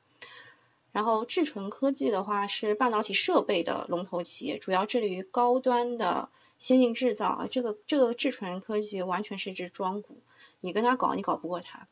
[0.91, 6.29] 然后智纯科技的话是半导体设备的龙头企业，主要致力于高端的
[6.63, 10.23] 先进制造啊，这个这个智纯科技完全是一只庄股，
[10.61, 11.87] 你跟他搞你搞不过它。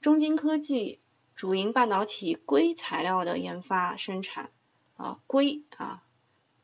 [0.00, 1.00] 中金科技。
[1.34, 4.50] 主营半导体硅材料的研发生产
[4.96, 6.02] 啊，硅啊，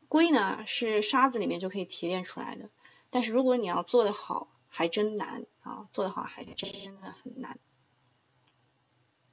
[0.09, 2.69] 硅呢是沙子里面就可以提炼出来的，
[3.09, 7.57] 但是如果你要做的好，还真难啊，做的好还真的很难。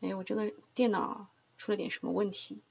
[0.01, 2.63] 哎，我这个电脑出了点什么问题？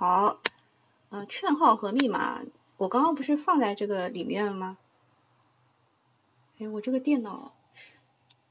[0.00, 0.40] 好，
[1.10, 2.40] 呃，券号和密码，
[2.78, 4.78] 我刚刚不是放在这个里面了吗？
[6.58, 7.52] 哎，我这个电脑，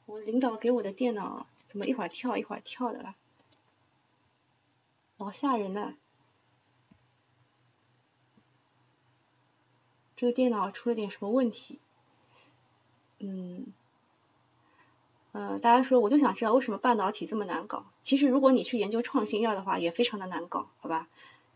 [0.06, 3.16] 我领导给我的电脑怎么一会儿跳一会儿跳的啦？
[5.18, 5.96] 好吓人的！
[10.16, 11.80] 这个电脑出了点什么问题？
[13.18, 13.74] 嗯，
[15.32, 17.88] 呃，大家说，我就想知道为什么半导体这么难搞？
[18.04, 21.08] 其实如果你去研究创新药的话，也非常的难搞，好吧？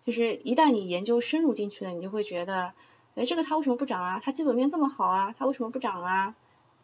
[0.03, 2.73] 就是一旦你研究深入进去了，你就会觉得，
[3.15, 4.21] 哎，这个它为什么不涨啊？
[4.23, 6.35] 它基本面这么好啊，它为什么不涨啊？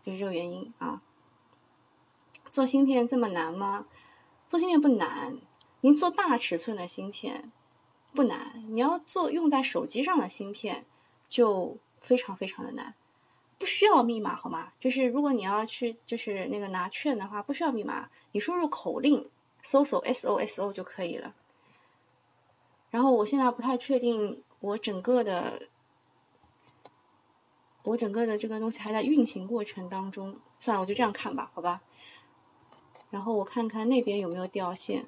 [0.03, 1.01] 就是这个原因啊，
[2.51, 3.85] 做芯片这么难吗？
[4.47, 5.37] 做芯片不难，
[5.81, 7.51] 您做大尺寸的芯片
[8.13, 10.85] 不难，你要做用在手机上的芯片
[11.27, 12.95] 就非常非常的难，
[13.57, 14.71] 不需要密码好吗？
[14.79, 19.29] 就是如果你要去就是那个拿券的话，不需要密码，你输入口令
[19.61, 21.35] 搜索 S O S O 就可以了。
[22.91, 25.67] 然后我现在不太确定我整个的
[27.83, 31.81] 我整个的这个东西还在运行过程当中，算了，我就这样看吧，好吧。
[33.09, 35.07] 然后我看看那边有没有掉线，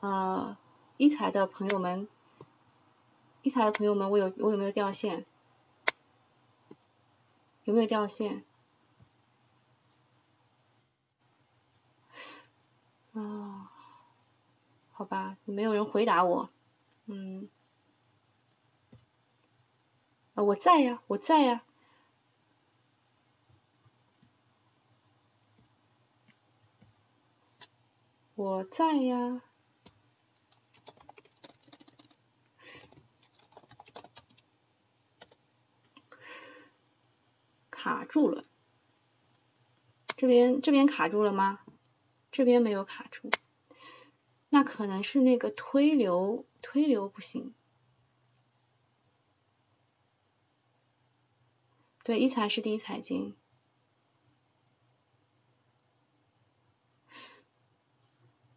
[0.00, 0.56] 呃，
[0.96, 2.08] 一财的朋友们，
[3.42, 5.26] 一财的朋友们，我有我有没有掉线？
[7.64, 8.44] 有没有掉线？
[13.12, 13.70] 啊，
[14.92, 16.48] 好吧，没有人回答我，
[17.10, 17.48] 嗯，
[20.34, 21.64] 啊，我在呀，我在呀。
[28.34, 29.42] 我在呀，
[37.70, 38.44] 卡住了，
[40.14, 41.60] 这边这边卡住了吗？
[42.30, 43.28] 这边没有卡住，
[44.50, 47.54] 那可能是那个推流推流不行。
[52.04, 53.36] 对，一财是第一财经。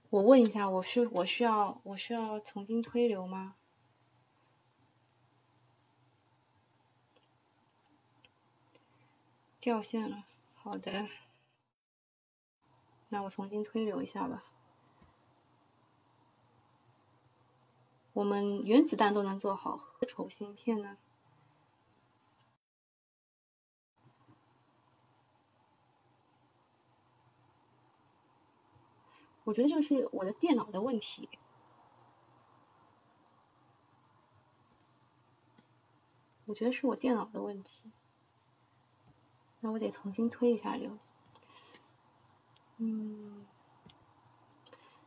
[0.09, 3.55] 我问一下，我需我需要我需要重新推流吗？
[9.59, 11.07] 掉线了，好的，
[13.09, 14.50] 那我重新推流一下吧。
[18.13, 20.97] 我们原子弹都能做好，何愁芯片呢？
[29.43, 31.27] 我觉得这个是我的电脑的问题，
[36.45, 37.91] 我觉得是我电脑的问题，
[39.61, 40.97] 那我得重新推一下流。
[42.77, 43.45] 嗯，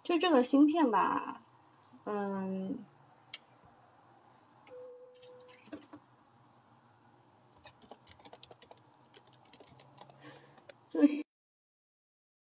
[0.03, 1.43] 就这个芯片吧，
[2.05, 2.85] 嗯，
[10.95, 11.07] 这个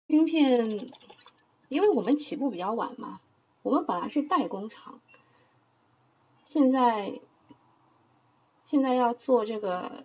[0.09, 0.91] 芯片。
[1.69, 3.23] 因为我们起步比较晚嘛，
[3.63, 5.01] 我们本来是代工厂，
[6.45, 7.19] 现在
[8.67, 10.05] 现在要做这个，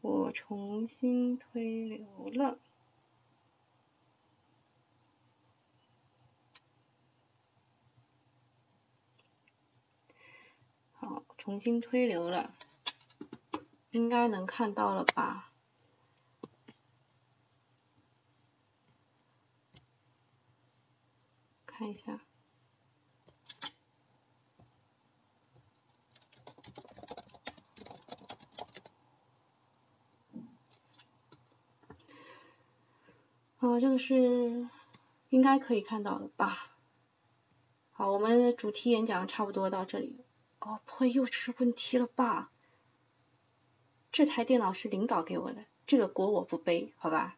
[0.00, 2.58] 我重新推流了，
[10.90, 12.52] 好，重新推流了，
[13.94, 15.52] 应该能看到了吧？
[21.64, 22.20] 看一下，
[33.58, 34.68] 啊，这个是
[35.28, 36.72] 应该可以看到了吧？
[37.92, 40.24] 好，我们的主题演讲差不多到这里。
[40.58, 42.50] 哦，不会又出问题了吧？
[44.14, 47.36] 这台电脑是领导给我的，这个锅我不背，好吧？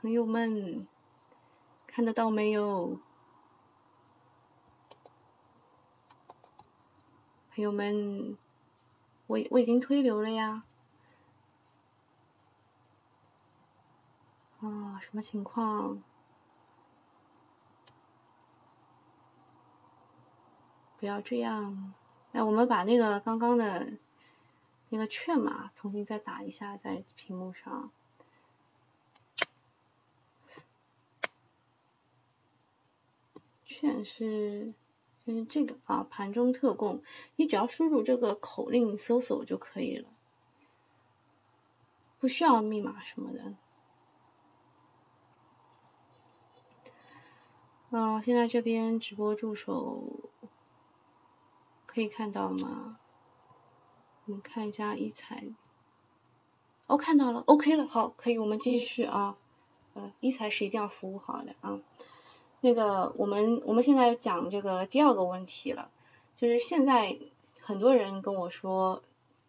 [0.00, 0.88] 朋友们，
[1.86, 2.98] 看得到没有？
[7.54, 8.36] 朋友们，
[9.28, 10.64] 我我已经推流了呀。
[14.58, 16.02] 啊，什么情况？
[21.02, 21.92] 不要这样。
[22.30, 23.92] 那我们把那个刚刚的
[24.88, 27.90] 那个券码重新再打一下，在屏幕上。
[33.66, 34.74] 券是
[35.26, 37.02] 就是这个啊，盘中特供，
[37.34, 40.08] 你只要输入这个口令搜索就可以了，
[42.20, 43.56] 不需要密码什么的。
[47.90, 50.30] 啊，现在这边直播助手
[51.92, 52.98] 可以看到吗？
[54.24, 55.44] 我们看一下一财，
[56.86, 59.36] 哦，看到了，OK 了，好，可以，我们继续啊，
[59.92, 61.78] 呃，一财是一定要服务好的啊。
[62.62, 65.90] 那个，我们我们现在讲这个第二个问题了，
[66.38, 67.18] 就是现在
[67.60, 69.02] 很多人跟我说，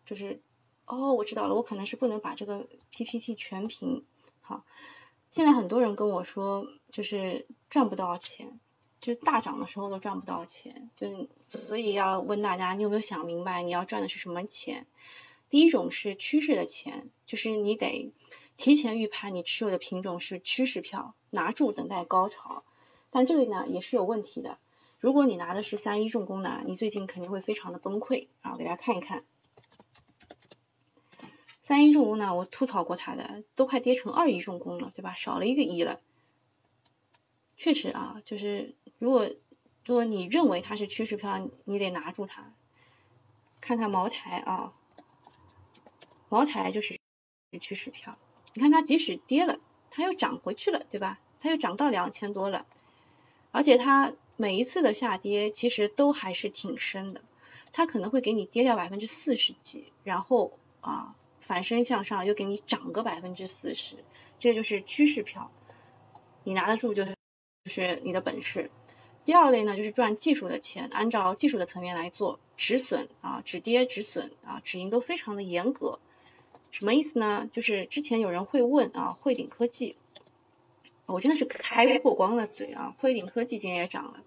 [0.05, 0.41] 就是
[0.85, 4.03] 哦，我知道了，我可能是不能把这个 PPT 全屏。
[4.41, 4.65] 好，
[5.31, 8.59] 现在很多人跟我说，就是赚不到钱，
[9.03, 14.87] 就大涨的时候都赚不到钱，就所以要问大家，你有没有想明白你要赚的是什么钱？
[15.49, 18.13] 第一种是趋势的钱，就是你得
[18.55, 22.63] 提前预判你持有的品种是趋势票，拿住等待高潮。
[23.11, 24.57] 但这个呢也是有问题的，
[24.99, 28.53] 如果你拿的是三一重工呢，你最近肯定会非常的崩溃啊！
[28.53, 29.25] 我给大家看一看，
[31.61, 35.13] 三一重工呢，我吐槽过它的，都快跌成二一重工了，对吧？
[35.15, 35.99] 少了一个一了。
[37.63, 39.25] 确实啊，就是如果
[39.85, 42.53] 如果你认为它是趋势票，你得拿住它。
[43.61, 44.73] 看看茅台啊，
[46.27, 46.99] 茅台就是
[47.61, 48.17] 趋势票，
[48.53, 49.59] 你看它即使跌了，
[49.91, 51.21] 它又涨回去了，对吧？
[51.39, 52.65] 它又涨到两千多了。
[53.53, 57.21] 而且它每一次的下跌其实都还是挺深的，
[57.71, 64.03] 它可能会给你跌掉百分之四十几，然后啊反身向上又给你涨个百分之四十，
[64.37, 65.49] 这就是趋势票，
[66.43, 67.15] 你拿得住就是
[67.63, 68.69] 就是你的本事。
[69.25, 75.99] 第二类呢就是赚技术的钱，按照技术的层面来做止损啊止跌止损啊止盈都非常的严格，
[76.71, 77.49] 什么意思呢？
[77.53, 79.95] 就是之前有人会问啊汇顶科技。
[81.05, 82.95] 我真的是开过光的嘴啊！
[82.97, 84.23] 汇顶科技今天也涨了。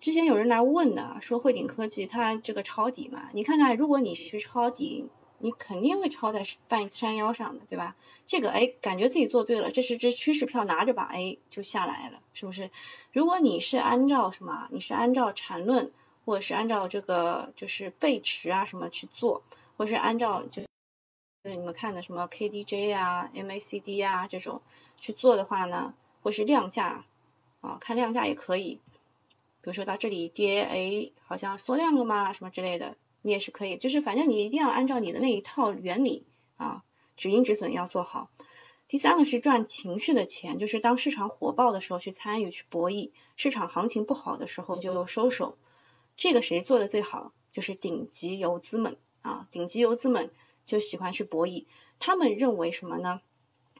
[0.00, 3.28] 之前有人来问的，说汇顶科技它这个抄底嘛？
[3.34, 5.06] 你看看，如果你去抄底，
[5.44, 7.96] 你肯定会抄在半山腰上的，对吧？
[8.26, 12.70] 这个哎，感觉自己做对了，这是只趋势票拿着吧，哎，就下来了，是不是？
[13.12, 14.68] 如果你是按照什么？
[14.72, 15.92] 你是按照缠论，
[16.24, 19.42] 或者是按照这个就是背驰啊什么去做，
[19.76, 24.62] 或者是按照就就是你们看的什么 KDJ 啊、MACD 啊这种。
[24.96, 25.92] 去做的话呢，
[26.22, 27.04] 或是量价
[27.60, 28.80] 啊，看量价也可以。
[29.60, 33.78] 比如说到这里跌，哎，好像缩量了嘛，什么之类的，你也是可以。
[33.78, 36.84] 就是反正你一定要按照你的那一套原理啊，
[37.16, 38.28] 止盈止损要做好。
[38.86, 45.56] 第三个是赚情绪的钱，就是当市场火爆的时候去参与去博弈，市场行情不好的时候就收手。
[46.16, 47.32] 这个谁做的最好？
[47.52, 50.30] 就是顶级游资们啊，顶级游资们
[50.66, 51.64] 就喜欢去博弈。
[51.98, 53.22] 他们认为什么呢？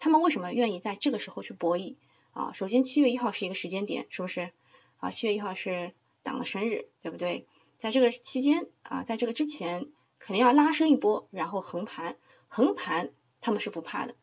[0.00, 1.96] 他们为什么愿意在这个时候去博弈
[2.32, 2.52] 啊？
[2.54, 4.52] 首先七月一号是一个时间点，是不是
[4.98, 5.10] 啊？
[5.10, 5.92] 七月一号是
[6.22, 7.46] 党的生日，对不对？
[7.80, 9.86] 在这个期间啊，在这个之前
[10.18, 12.16] 肯定要拉升一波，然后横盘，
[12.48, 13.10] 横盘
[13.40, 14.14] 他们是不怕的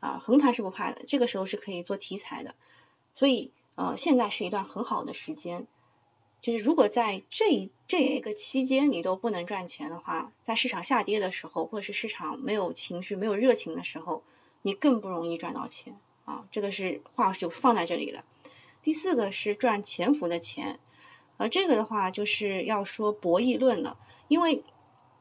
[0.00, 2.54] 啊，横盘是不怕的，这个时候是可以做题材的。
[3.14, 5.66] 所以呃，现在是一段很好的时间，
[6.40, 14.22] 就是如果在这一这一个期间你都不能赚钱的话，在市场下跌的时候，或者是市场没有情绪、没有热情的时候。
[14.64, 18.24] 你更不容易赚到钱啊，这个是话就放在这里了。
[18.84, 20.78] 第四个是赚潜伏的钱，
[21.36, 23.96] 而，这个的话就是要说博弈论了，
[24.28, 24.62] 因为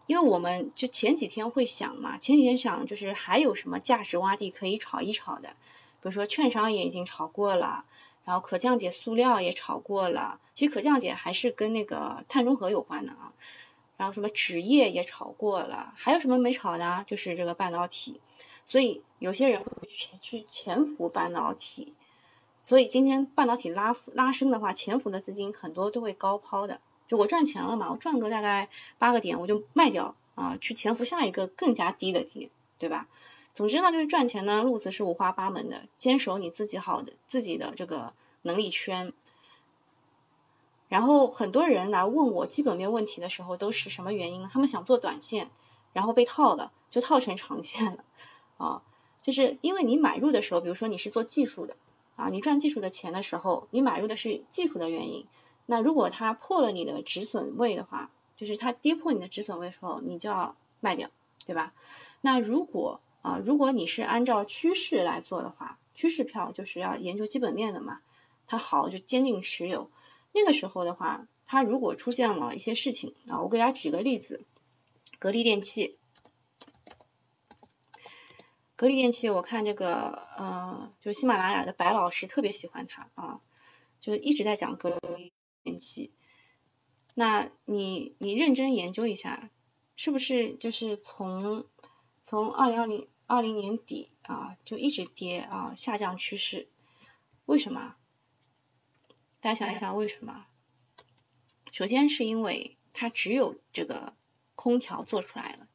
[0.05, 7.86] 因为我们就前几天会想嘛，前几天想就是还有什么价值洼地可以炒一炒的，比如说券商也已经炒过了，
[8.26, 13.34] 然后可降解塑料也炒过了，其实可降解还是跟那个碳中和有关的啊，
[13.97, 17.05] 然后什么纸业也炒过了，还有什么没炒的？
[17.07, 18.20] 就是这个半导体。
[18.68, 21.93] 所以有些人会去去潜伏半导体，
[22.64, 26.80] 所以今天半导体拉拉升的话，潜伏的资金很多都会高抛的。
[27.07, 32.49] 就我赚钱了嘛，我赚个大概八个点，我就卖掉啊，去潜伏下一个更加低的点，
[32.80, 33.07] 对吧？
[33.53, 39.12] 总之呢，就是赚钱呢，路子是五花八门的，坚守你自己好的自己的这个能力圈。
[40.88, 44.47] 然后很多人来问我基本面问题的时候，都是什么原因？
[44.47, 45.49] 他们想做短线，
[45.91, 48.03] 然后被套了，就套成长线了。
[48.57, 48.82] 啊，
[49.22, 51.76] 就是因为你买入的时候，比如说你是做技术的
[52.22, 55.26] 啊，你赚技术的钱的时候，你买入的是技术的原因。
[55.65, 61.09] 那如果它破了你的止损位的话，就是它跌破你的止损位的时候，你就要卖掉，
[61.47, 61.74] 对吧？
[62.22, 68.01] 那如果啊，如果你是按照趋势来做的话，趋势票就是要研究基本面的嘛，
[68.45, 69.89] 它好就坚定持有。
[70.32, 74.43] 那个时候的话，它如果出现了一些事情啊，我给大家举个例子，
[75.17, 75.97] 格力电器。
[78.82, 83.39] 格力电器，我看这个，呃，就喜马拉雅的白老师特别喜欢它啊，
[83.99, 86.11] 就一直在讲格力电器。
[87.13, 89.51] 那你你认真研究一下，
[89.95, 91.67] 是不是就是从
[92.25, 96.67] 从二零二零二零年底啊就一直跌啊下降趋势？
[97.45, 97.95] 为什么？
[99.41, 100.47] 大家想一想为什么？
[101.71, 104.15] 首先是因为它只有这个
[104.55, 105.67] 空调做出来了，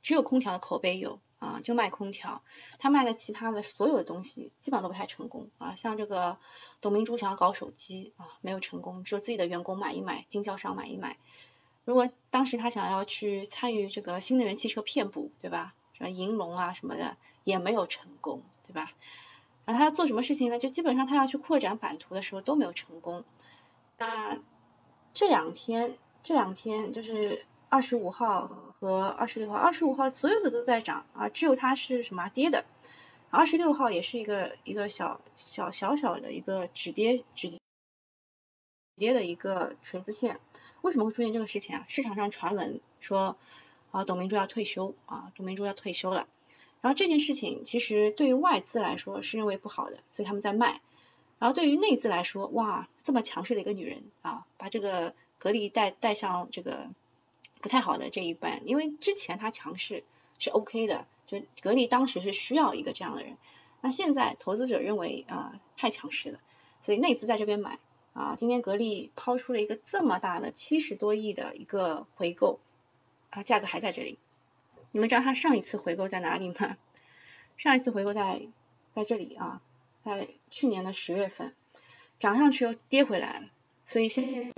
[0.00, 1.20] 只有空调的口碑有。
[1.40, 2.42] 啊，就卖空调，
[2.78, 5.74] 他卖的其他的所有的东西基本上都不太成功啊。
[5.74, 6.36] 像这个
[6.80, 11.16] 董明珠想要搞手机啊，没有成功，只有自己的员工买一买，经销商买一买。
[11.86, 15.74] 如果当时他想要去参与这个新能源汽车片布，对吧？
[15.94, 18.92] 什么银龙啊什么的，也没有成功，对吧？
[19.64, 20.58] 然后他要做什么事情呢？
[20.58, 23.24] 就基本上他要去扩展版图的时候都没有成功。
[23.96, 24.38] 那
[25.14, 28.69] 这两天，这两天就是二十五号。
[28.80, 32.64] 和二十六号、二十五号所有的都在涨啊，只有它是什么跌的？
[33.28, 37.52] 二十六号也是一个一个小小小小的一个止跌止
[38.96, 40.40] 跌的一个锤子线。
[40.80, 41.84] 为什么会出现这个事情啊？
[41.88, 43.36] 市场上传闻说
[43.90, 46.26] 啊，董明珠要退休啊，董明珠要退休了。
[46.80, 50.80] 然后这件事情其实对于外资来说是认为不好的，所以他们在卖。
[51.38, 56.88] 然后对于内资来说，哇，这么强势的一个女人啊，把这个格力带带向这个
[57.60, 60.04] 不太好的这一半，因为之前他强势
[60.38, 61.06] 是 OK 的。
[61.26, 63.36] 就格力当时是需要一个这样的人，
[63.82, 66.40] 那现在投资者认为啊太强势了，
[66.82, 67.78] 所以内资在这边买
[68.14, 72.58] 啊，今天格力抛出了一个这么大的七十多亿的一个回购
[73.30, 74.18] 啊，价格还在这里。
[74.90, 76.76] 你们知道它上一次回购在哪里吗？
[77.58, 78.48] 上一次回购在
[78.96, 79.62] 在这里啊，
[80.04, 81.54] 在去年的十月份，
[82.18, 83.46] 涨上去又跌回来了，
[83.86, 84.52] 所以现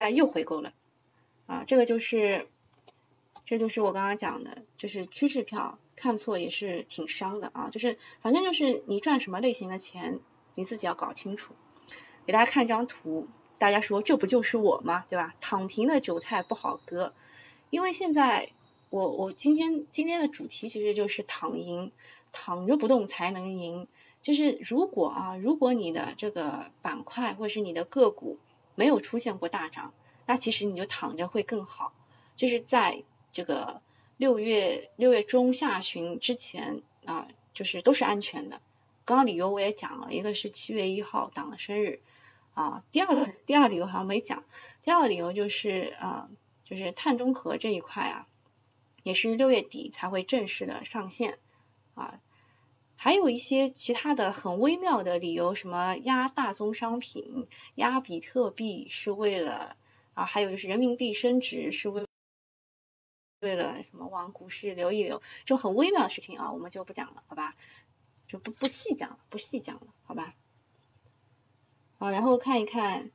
[0.00, 0.72] 在又回购了
[1.46, 2.48] 啊，这个就是。
[3.48, 10.18] 这就是我刚刚讲的，就是趋势票看错也是挺伤的啊，就是反正就是你赚什么类型的钱，
[10.56, 11.54] 你自己要搞清楚。
[12.26, 13.28] 给大家看张图，
[13.58, 15.04] 大家说这不就是我吗？
[15.08, 15.36] 对吧？
[15.40, 17.14] 躺平的韭菜不好割，
[17.70, 18.50] 因为现在
[18.90, 21.92] 我我今天今天的主题其实就是躺赢，
[22.32, 23.86] 躺着不动才能赢。
[24.22, 28.40] 就是如果啊，如果你的这个板块或是你的个股
[28.74, 29.94] 没有出现过大涨，
[30.26, 31.92] 那其实你就躺着会更好，
[32.36, 33.02] 就是在。
[33.32, 33.82] 这个
[34.16, 38.62] 六月六月中下旬之前啊，就是都是安全的。
[39.04, 42.00] 刚刚理由我也讲了，一个是七月一号党的生日
[42.54, 44.42] 啊，第二个第二个理由好像没讲。
[44.82, 46.30] 第二个理由就是啊，
[46.64, 48.26] 就是碳中和这一块啊，
[49.02, 51.38] 也是六月底才会正式的上线
[51.94, 52.18] 啊。
[52.96, 59.76] 还有一些其他的很微妙的理由，什么压大宗商品、压比特币是为了
[60.16, 62.04] 啊，还有就是人民币升值是为。
[63.40, 67.54] 为了什么往股市留一留，这种很微妙的事情啊，我们就不讲了，好吧？
[68.26, 70.34] 就不不细讲了，不细讲了，好吧？
[71.98, 73.10] 好，然后看一看，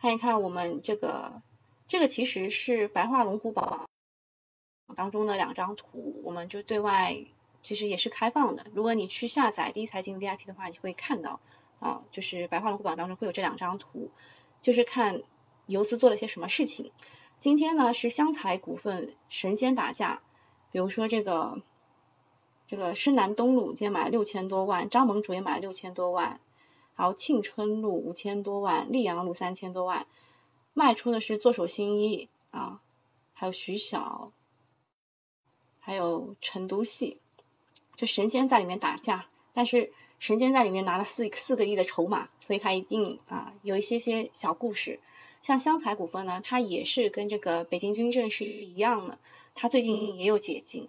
[0.00, 1.40] 看一看我们这个，
[1.86, 3.88] 这个其实是白话龙虎榜
[4.96, 7.16] 当中的两张图，我们就对外
[7.62, 8.66] 其实也是开放的。
[8.74, 11.40] 如果你去下载第一财经 VIP 的话，你会看到
[11.78, 14.10] 啊，就是白话龙虎榜当中会有这两张图，
[14.62, 15.22] 就是看
[15.66, 16.92] 游资做了些什么事情。
[17.40, 20.22] 今天呢是湘财股份神仙打架，
[20.72, 21.60] 比如说这个
[22.66, 26.40] 这个深南东路今天买了六千多万，张盟主也买了六千多万，
[26.96, 30.06] 然后庆春路五千多万，溧阳路三千多万，
[30.72, 32.80] 卖出的是做手新一啊，
[33.34, 34.32] 还有徐小，
[35.80, 37.20] 还有成都系，
[37.96, 45.00] 就神仙在里面打架，但是神仙在里面拿了四四个亿的筹码，所以他一定啊有一些些小故事。
[45.44, 49.18] 像湘财股份呢，它也是跟这个北京军政是一样的，
[49.54, 50.88] 它最近也有解禁，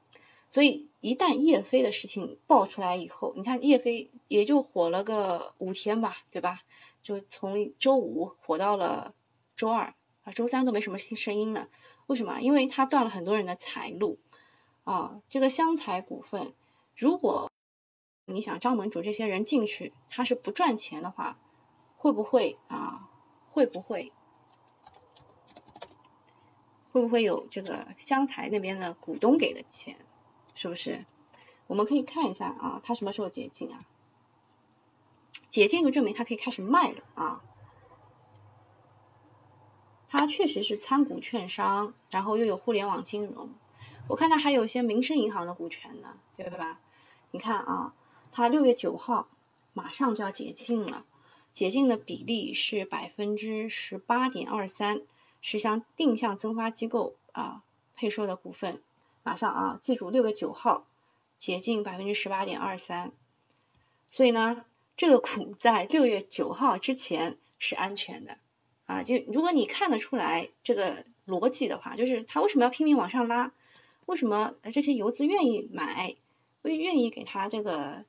[0.49, 6.61] 所以一旦叶飞的事情爆出来以后，你看叶飞也就火了个五天吧，对吧？
[7.03, 9.13] 就从周五火到了
[9.57, 9.93] 周二
[10.23, 11.67] 啊，周三都没什么新声音了。
[12.07, 12.39] 为什么？
[12.39, 14.19] 因为它断了很多人的财路
[14.85, 15.19] 啊。
[15.27, 16.53] 这个湘财股份，
[16.95, 17.51] 如果
[18.23, 21.37] 你想张门主这些人进去，他是不赚钱的话，
[21.97, 23.09] 会不会啊？
[23.51, 24.13] 会不会？
[26.95, 29.97] 会不会有这个湘财那边的股东给的钱？
[30.53, 31.03] 是不是？
[31.67, 33.83] 我们可以看一下啊，他什么时候解禁啊？
[35.49, 37.43] 解禁就证明它可以开始卖了啊。
[40.07, 43.49] 他确实是参股券商，然后又有互联网金融。
[44.07, 46.79] 我看他还有一些民生银行的股权呢，对吧？
[47.31, 47.93] 你看啊，
[48.31, 49.27] 他六月九号
[49.73, 51.03] 马上就要解禁了，
[51.51, 55.01] 解禁的比例是百分之十八点二三。
[55.47, 57.61] 是向定向增发机构啊
[57.95, 58.81] 配售的股份，
[59.21, 60.87] 马上啊，记住六月九号
[61.37, 63.11] 解禁百分之十八点二三，
[64.11, 64.65] 所以呢，
[64.97, 68.39] 这个股在六月九号之前是安全的
[68.87, 69.03] 啊。
[69.03, 73.51] 就如果你看得出来这个逻辑的话，就是他为什么要拼命往上拉？
[74.07, 76.15] 为什么这些游资愿意买？
[76.63, 78.03] 会愿意给他这个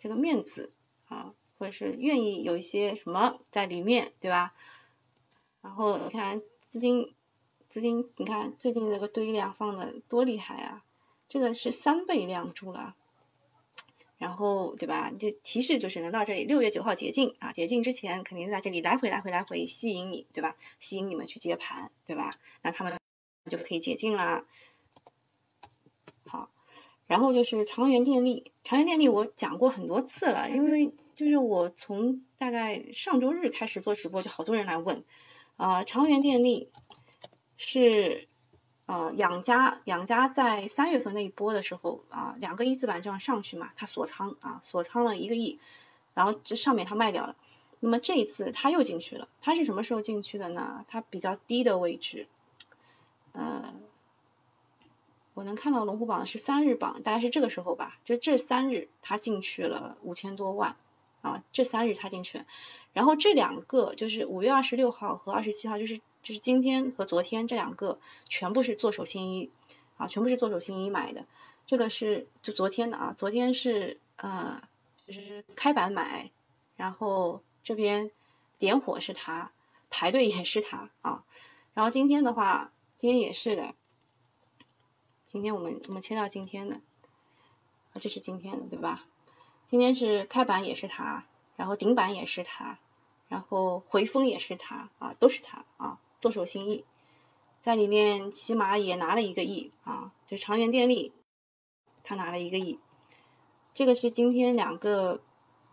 [0.00, 0.72] 这个面子
[1.08, 4.54] 啊，或者是愿意有一些什么在里面，对吧？
[5.60, 6.40] 然后你看。
[6.74, 7.14] 资金，
[7.68, 10.84] 资金，你看最近这个堆量放的多厉害啊！
[11.28, 12.96] 这个是三倍量住了，
[14.18, 15.12] 然后对吧？
[15.12, 17.52] 就提示就是能到这里，六月九号解禁啊！
[17.52, 20.56] 解禁之前肯定在这里来回来回来回吸引你，对吧？
[20.80, 22.32] 吸引你们去接盘，对吧？
[22.60, 22.98] 那他们
[23.48, 24.44] 就可以解禁啦。
[26.24, 26.50] 好，
[27.06, 35.04] 然后就是长源电力，长源电力我讲过很多次了，因为就是我从大概上周日开始做直播，就好多人来问。
[35.56, 36.70] 啊，长源电力
[37.56, 38.28] 是
[38.86, 45.58] 呃，养家养家在三月份那一波的时候啊，两个一字板这样上去嘛，它锁仓啊，锁仓了一个亿，
[46.12, 47.36] 然后这上面它卖掉了。
[47.80, 50.84] 那么这一次它又进去了，它是什么时候进去的呢？
[50.88, 52.26] 它比较低的位置，
[53.32, 53.74] 呃，
[55.34, 60.76] 我能看到龙虎榜是三日榜，大概是这个时候吧，就这三日它进去了五千多万
[61.24, 62.44] 啊，这三日他进去，
[62.92, 67.98] 然后这两个就是五月二十六号和二十七号，就是就是今天和昨天这两个
[68.28, 69.50] 全部是做手新一
[69.96, 71.24] 啊，全部是做手新一买的，
[71.66, 74.62] 这个是就昨天的啊，昨天是呃
[75.06, 76.30] 就是开板买，
[76.76, 78.10] 然后这边
[78.58, 79.50] 点火是他，
[79.88, 81.24] 排队也是他啊，
[81.72, 83.74] 然后今天的话，今天也是的。
[85.28, 89.06] 今天我们我们切到今天的，啊，这是今天的对吧？
[89.74, 91.24] 今天是开板也是它，
[91.56, 92.78] 然后顶板也是它，
[93.26, 96.84] 然后回风也是它啊，都是它啊，剁手心意，
[97.64, 101.12] 在里面起码也拿了一个亿啊，就长源电力，
[102.04, 102.78] 他拿了一个亿，
[103.72, 105.20] 这个是今天两个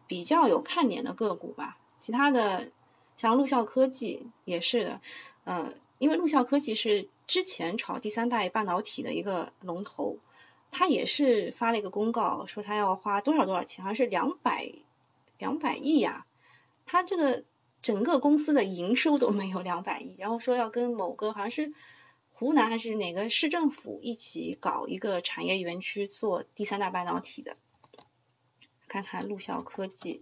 [0.08, 2.72] 比较有看点的个股吧，其他的
[3.18, 5.02] 像陆校科技也是的，
[5.44, 7.08] 呃，因为陆校科技是。
[7.28, 10.18] 之前炒第三代半导体的一个龙头，
[10.72, 14.72] 他也是发了一个公告，说他要花多少多少钱，好像是两百
[15.38, 16.26] 两百亿呀。
[16.86, 17.44] 他这个
[17.82, 21.74] 整个公司的营收都没有两百亿，然后说要跟某个好像是
[22.34, 27.58] 湖南还是哪个市政府一起搞一个产业园区做第三代半导体的。
[28.88, 30.22] 看看陆校科技。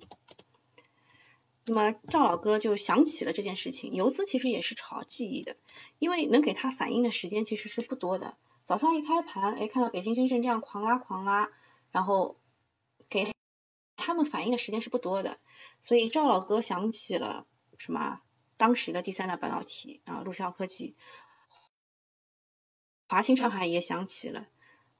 [1.66, 5.56] 那么赵老哥就想起了这件事情，游资其实也是炒记忆的，
[6.00, 8.36] 因为能给他反应的时间其实是不多的。
[8.70, 11.49] 早上一开盘，哎，看到北京深圳这样狂拉狂拉，
[11.89, 12.38] 然后
[13.09, 13.34] 给
[13.95, 15.39] 他们反应的时间是不多的，
[15.82, 17.47] 所以赵老哥想起了
[17.80, 18.22] 什么？
[18.57, 20.95] 当时的第三代半导体啊，陆校科技、
[23.07, 24.45] 华兴上海也想起了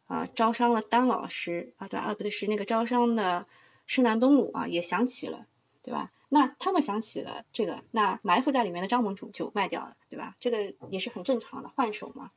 [0.07, 3.45] 啊，招商的丹老师啊，对啊，不对，是那个招商的
[3.86, 5.45] 深南东路啊，也想起了，
[5.84, 6.11] 对吧？
[6.28, 10.36] 那他们想起了这个，那埋伏在里面的张盟主就卖掉了，对吧？
[10.39, 12.32] 这个也是很正常的换手嘛。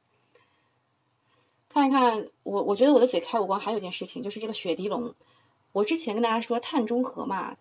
[1.73, 5.15] 看一看，我我觉得我的嘴开无光，还有一件事情就是这个雪迪龙，
[5.73, 7.57] 我之前跟大家说碳中和嘛，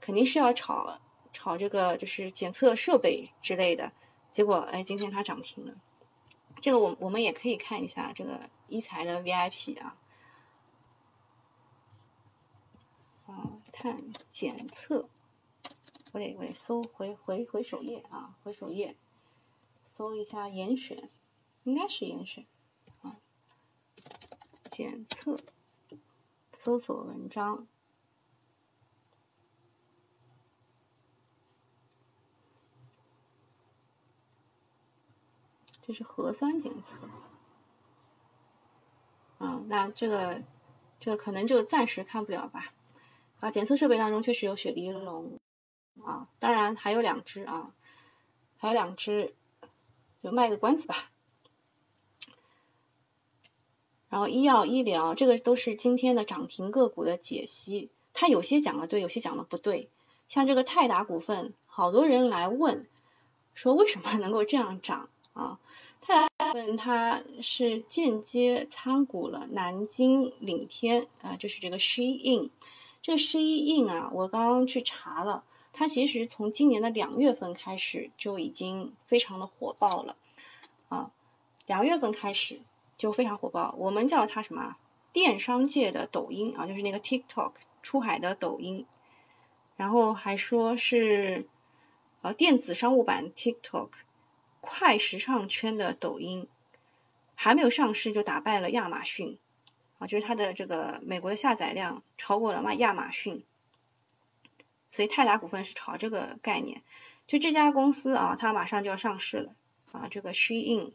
[0.00, 1.00] 肯定是要炒
[1.32, 3.90] 炒这个就是检测设备之类的，
[4.32, 5.74] 结果哎今天它涨停了。
[6.62, 9.96] 这个我我们也可以看一下这个一财的 VIP 啊，
[13.26, 14.00] 啊碳
[14.30, 15.08] 检测。
[16.12, 18.94] 我得我得搜回回回首页啊，回首页
[19.88, 21.10] 搜一下严选，
[21.64, 22.46] 应该是严选，
[24.76, 25.38] 检测
[26.52, 27.66] 搜索文章，
[35.80, 37.08] 这是核酸检测
[39.38, 40.42] 啊，那这个
[41.00, 42.74] 这个可能就暂时看不了吧
[43.40, 45.38] 啊，检测设备当中确实有雪迪龙。
[46.04, 47.72] 啊，当然还有两只啊，
[48.58, 49.34] 还有两只，
[50.22, 51.10] 就卖个关子吧。
[54.16, 59.90] 然后医药医疗这个都是今天的涨停个股的解析，它有些讲的对，有些讲的不对。
[60.26, 62.86] 像这个泰达股份，好多人来问，
[63.52, 65.60] 说为什么能够这样涨啊？
[66.00, 72.48] 泰达股份它是间接参股了南京领天啊，就是这个 Shein，
[73.02, 75.44] 这 Shein 啊，我刚刚去查了。
[75.74, 80.16] 它其实从今年的两月份开始就已经非常的火爆了
[80.88, 81.10] 啊，
[81.66, 82.60] 两月份开始
[82.98, 84.76] 就非常火爆，我们叫它什么？
[85.12, 88.84] 电商界的抖音啊，就是那个 TikTok 出海的抖音，
[89.76, 91.46] 然后还说是
[92.20, 93.88] 呃电子商务版 TikTok，
[94.60, 96.48] 快时尚圈的抖音，
[97.34, 99.38] 还没有上市就打败了亚马逊。
[99.98, 103.42] 啊，就是它的这个美国的下载量超过了嘛亚马逊。
[104.90, 106.82] 所以泰达股份是炒这个概念，
[107.26, 109.54] 就这家公司啊，它马上就要上市了。
[109.92, 110.92] 啊，这个 Shein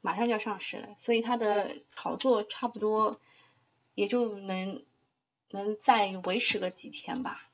[0.00, 3.20] 马上就要上市了，所以它的炒作差不多
[3.94, 4.84] 也就能
[5.50, 7.48] 能再维持个几天吧，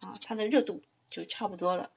[0.00, 1.90] 啊，它的热度就差不多了。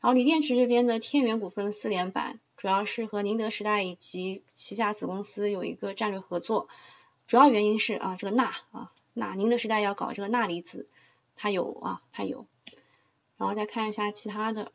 [0.00, 6.68] 然后锂电池这边的天元股份四连板，主要是和宁德时代以及旗下子公司有一个战略合作，
[7.26, 10.88] 主要原因是啊，这个钠啊钠，宁德时代要搞这个钠离子。
[11.34, 12.46] 它有啊，它有，
[13.36, 14.70] 然后再看一下其他的，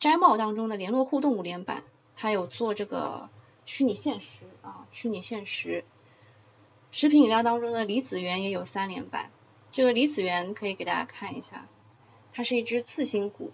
[0.00, 1.82] 摘帽当中的联络互动五连板，
[2.16, 3.28] 它有做这个
[3.68, 5.84] 虚拟现实啊，虚拟现实。
[6.90, 9.30] 食品饮料当中的离子源也有三连板，
[9.72, 11.68] 这个离子源可以给大家看一下，
[12.32, 13.52] 它是一只次新股，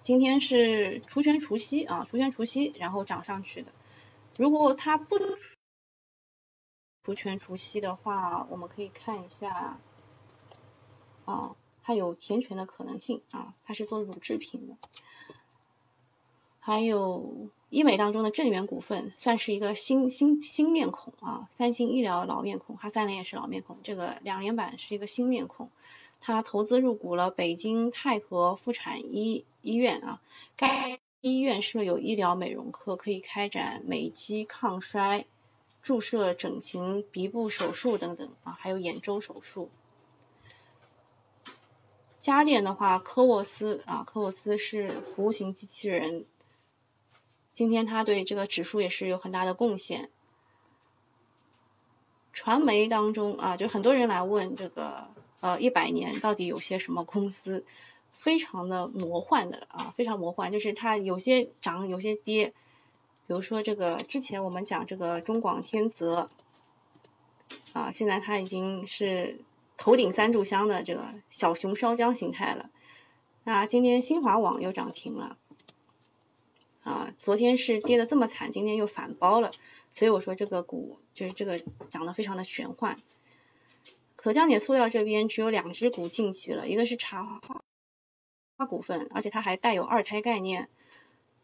[0.00, 3.70] 今天是除权除息啊，除权除息，然后涨上去的。
[4.38, 5.18] 如果它不
[7.04, 9.78] 除权除息的话，我们可以看一下
[11.26, 14.76] 啊，它有填权的可能性啊，它是做乳制品的。
[16.66, 21.48] 还有医美当中的正源股份，算是一个新新新面孔啊。
[21.54, 25.70] 三星医疗老面孔，哈三联也是老面孔，这个两连板是一个新面孔。
[26.20, 30.20] 他投资入股了北京泰和妇产医医院啊，
[30.56, 35.24] 该医院设有医疗美容科，可以开展美肌、抗衰、
[35.84, 39.70] 注射、整形、鼻部手术等等啊，还有眼周手术。
[42.18, 46.24] 家电的话，科沃斯啊，科沃斯是服务型机器人，
[47.56, 50.10] 今天它对这个指数也是有很大的贡献。
[52.32, 55.08] 传媒当中啊，就很多人来问这个。
[55.40, 57.64] 呃，一百年到底有些什么公司，
[58.10, 62.48] 非常的魔幻的啊，非常魔幻，就是它有些涨，有些跌。
[63.28, 66.30] 比如说这个之前我们讲这个中广天泽，
[67.74, 69.38] 啊，现在它已经是
[69.76, 72.70] 头顶三炷香的这个小熊烧浆形态了。
[73.44, 75.36] 那今天新华网又涨停了，
[76.86, 79.50] 啊，昨天是跌的这么惨，今天又反包了，
[79.92, 81.58] 所以我说这个股就是这个
[81.90, 83.02] 讲的非常的玄幻。
[84.14, 90.68] 可降解塑料这边只有两只股晋级了，一个是茶花股份，而且它还带有二胎概念。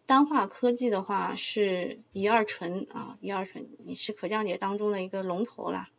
[0.06, 5.90] 丹化科技的话是乙二醇啊，乙二醇你是可降解当中的一个龙头啦。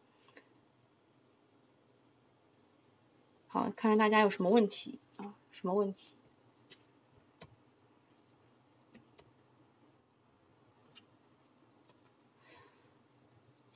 [3.48, 5.36] 好，看看大家有什么问题啊？
[5.52, 6.16] 什么问题？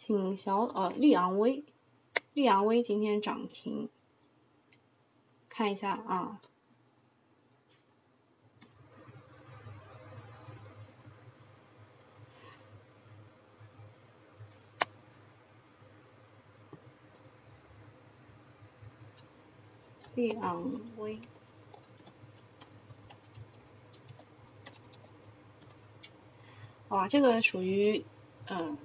[0.07, 1.65] 请小呃利昂威。
[2.33, 3.89] 利昂威今天涨停，
[5.49, 6.39] 看一下啊。
[20.15, 21.19] 利昂威，
[26.87, 28.05] 哇，这个属于
[28.45, 28.77] 嗯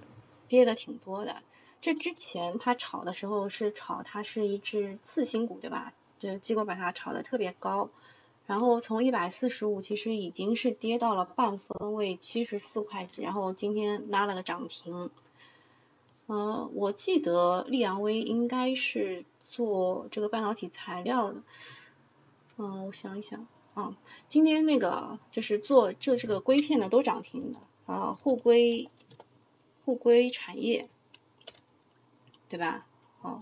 [0.52, 1.36] 跌的挺多的。
[1.80, 5.94] 这之前它炒的时候是炒它是一只次新股，对吧？
[6.20, 7.88] 这机构把它炒的特别高，
[8.46, 15.10] 然后从一百四十五其实已经是跌到了半分位七十四块几，然后今天拉了个涨停。
[16.26, 21.42] 呃，我记得利昂威应该是做这个半导体材料的，
[22.58, 23.96] 嗯，我想一想啊，
[24.28, 28.88] 今天那个就是做就这个硅片的都涨停的啊，沪硅
[29.84, 30.88] 沪硅产业。
[32.48, 32.84] 对吧？
[33.22, 33.40] 哦，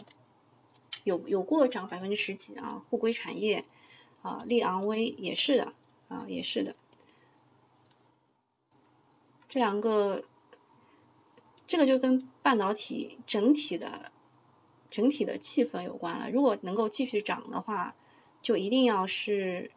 [1.03, 3.64] 有有过涨百分之十几啊，沪硅产业
[4.22, 5.72] 啊，利昂威也是的
[6.07, 6.76] 啊，也是的。
[9.49, 10.22] 这两个，
[11.66, 14.12] 这个就跟半导体整体的
[14.93, 16.30] 整体的气氛有关了。
[16.30, 17.97] 如果能够继续涨的话，
[18.43, 19.72] 就一定要是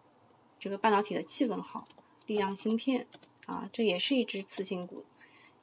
[0.59, 1.87] 这个半导体的气氛好，
[2.27, 3.07] 利昂芯片
[3.47, 5.03] 啊，这也是一只次新股，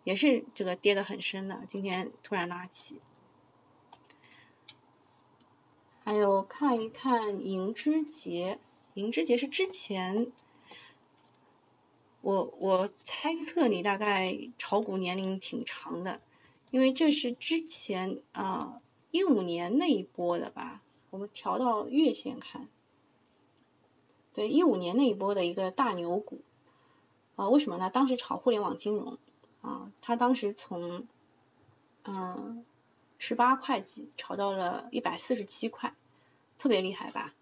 [0.05, 3.01] 也是这个跌得很深的，今天突然拉起。
[6.03, 8.59] 还有看一看银之杰，
[8.95, 10.33] 银之杰是之前，
[12.21, 16.21] 我我猜测你大概炒股年龄挺长的，
[16.71, 18.81] 因为这是之前啊
[19.11, 22.69] 一五年那一波的吧，我们调到月线看，
[24.33, 26.41] 对一五年那一波的一个大牛股，
[27.37, 27.91] 啊为什么呢？
[27.91, 29.19] 当时炒互联网金融
[29.63, 31.07] 啊，它当时从
[32.05, 32.65] 嗯
[33.19, 35.95] 十八块几炒到了一百四十七块。
[36.63, 37.33] 特别厉害吧？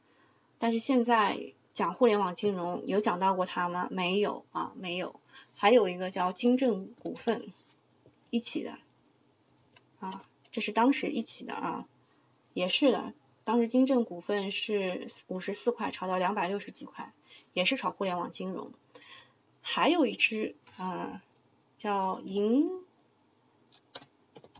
[0.60, 3.88] 但是现在讲互联网金融有讲到过它吗？
[3.90, 5.18] 没有啊，没有。
[5.56, 7.52] 还有一个叫金正股份
[8.30, 8.78] 一起的
[9.98, 11.88] 啊，这是当时一起的啊，
[12.52, 13.12] 也是的。
[13.42, 17.12] 当时金正股份是五十四块炒到两百六十几块，
[17.52, 18.72] 也是炒互联网金融。
[19.62, 21.20] 还有一只啊，
[21.78, 22.68] 叫银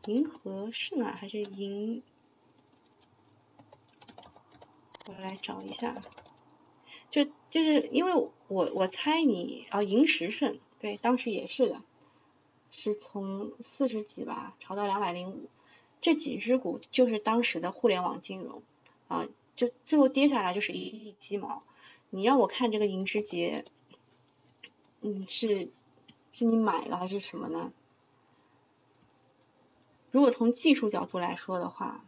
[0.06, 2.02] 银河盛啊，还是银？
[5.04, 6.04] 我来找一下，
[7.10, 11.82] 就就是因为我我猜你啊，银石盛对，当时也是的，
[12.70, 15.48] 是从四十几吧炒到两百零五，
[16.00, 18.62] 这几只股就是当时的互联网金融
[19.08, 21.64] 啊，就最后跌下来就是一地鸡毛。
[22.10, 23.64] 你让我看这个银之杰，
[25.00, 25.70] 嗯，是
[26.38, 27.72] 是你买了还是什么呢？
[30.10, 32.04] 如果从技术角度来说的话，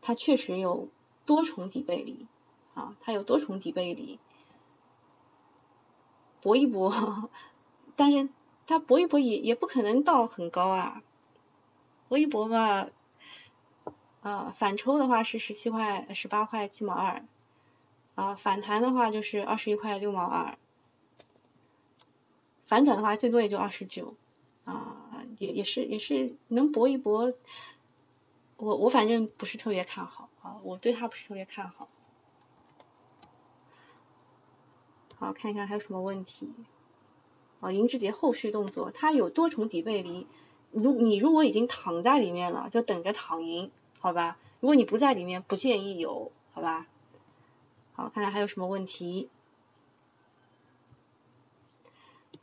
[0.00, 0.88] 它确实有。
[1.24, 2.28] 多重底背离
[2.74, 4.20] 啊，它有多重底背离，
[6.40, 7.28] 搏一搏，
[7.96, 8.28] 但是
[8.68, 11.02] 它搏一搏也也不可能到很高啊，
[12.08, 12.90] 搏一搏吧，
[14.22, 17.24] 啊反抽的话是十七块十八块七毛二，
[18.14, 20.56] 啊反弹的话就是二十一块六毛二，
[22.66, 24.14] 反转的话最多也就二十九，
[24.64, 27.32] 啊也也是也是能搏一搏，
[28.56, 31.88] 我我反正不是特别看好啊，我对它不是特别看好。
[35.18, 36.52] 好，看一看还有什么问题。
[37.60, 40.26] 哦，银之杰后续动作，它有多重底背离。
[40.72, 44.36] 如你如果已经躺在里面了，就等着躺赢，好吧？
[44.60, 46.86] 如果你不在里面，不建议有，好吧？
[47.94, 49.30] 好，看看还有什么问题。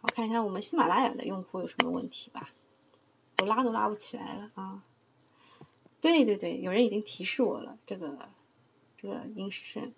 [0.04, 2.52] 我，看一下我们喜马拉雅的用户有什么问题吧。
[3.42, 4.84] 我拉都拉不起来了啊。
[6.02, 8.30] 对对对，有人已经提示我了，这个。
[8.98, 9.92] 这个英时胜，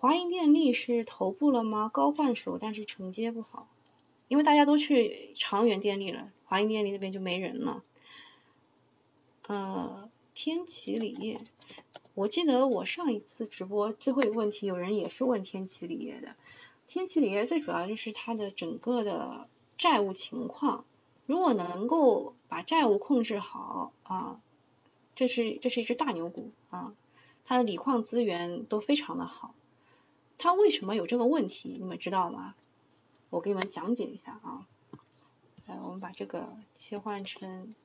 [0.00, 1.88] 华银电力是头部了吗？
[1.88, 3.68] 高换手，但是承接不好，
[4.26, 7.84] 因为大家都去长源电力了，华银电力那边就没人了。
[9.46, 11.40] 呃，天齐锂业，
[12.14, 16.34] 我记得我上一次直播最后一个问题，有人也是问天齐锂业的。
[16.90, 20.84] 天齐锂业最主要就是它的整个的债务情况，
[21.24, 24.40] 如果能够把债务控制好啊，
[25.14, 26.92] 这是这是一只大牛股啊。
[27.44, 29.54] 它的锂矿资源都非常的好，
[30.36, 31.76] 它为什么有这个问题？
[31.78, 32.56] 你们知道吗？
[33.28, 34.66] 我给你们讲解一下啊。
[35.66, 37.76] 来，我们把这个切换成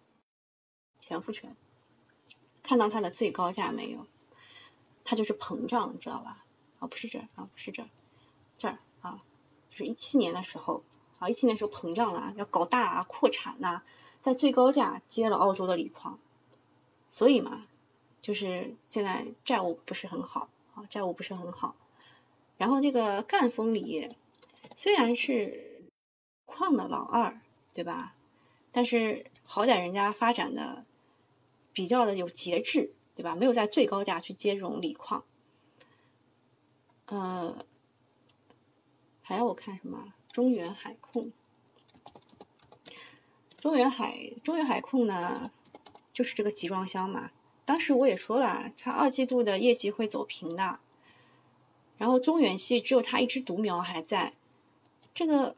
[0.99, 1.56] 前复权，
[2.64, 4.08] 看到它的最高价没有？
[5.03, 6.43] 它就是膨胀，知道吧？
[6.80, 7.88] 啊，不是这啊，不是这，
[8.58, 8.80] 这儿，
[9.76, 10.84] 就是一七年的时候
[11.19, 13.82] 啊，一七年时候膨胀了，要搞大啊，扩产呐，
[14.21, 16.17] 在最高价接了澳洲的锂矿，
[17.11, 17.67] 所以嘛。
[18.21, 21.76] 就是现在债务不是很好啊，债务不是很好。
[22.57, 24.09] 然后这个赣锋锂
[24.76, 25.84] 虽然是
[26.45, 27.39] 矿的老二，
[27.76, 28.15] 对吧？
[28.71, 30.86] 但是好歹人家发展的
[31.71, 33.36] 比较的有节制，对吧？
[33.36, 35.23] 没有在最高价去接这种锂矿。
[37.05, 37.63] 呃，
[39.28, 40.13] 还要我看什么？
[40.32, 41.32] 中原海控，
[43.57, 45.49] 中原海中原海控呢，
[46.13, 47.32] 就是这个集装箱嘛。
[47.65, 50.80] 当时我也说了，它二季度的业绩会走平的，
[51.97, 54.34] 然后中远系只有它一只独苗还在，
[55.15, 55.55] 这个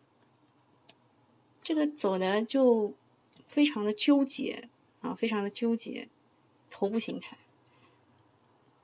[1.61, 2.93] 这个走的就
[3.47, 4.69] 非常的纠结
[5.01, 6.07] 啊，非常的纠结，
[6.71, 7.37] 头部形态，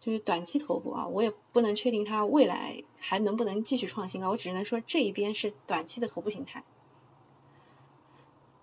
[0.04, 6.66] 就是短期头部啊，我也不能确定它未来还能不能继续创新高，我只能说这一边是短期的头部形态。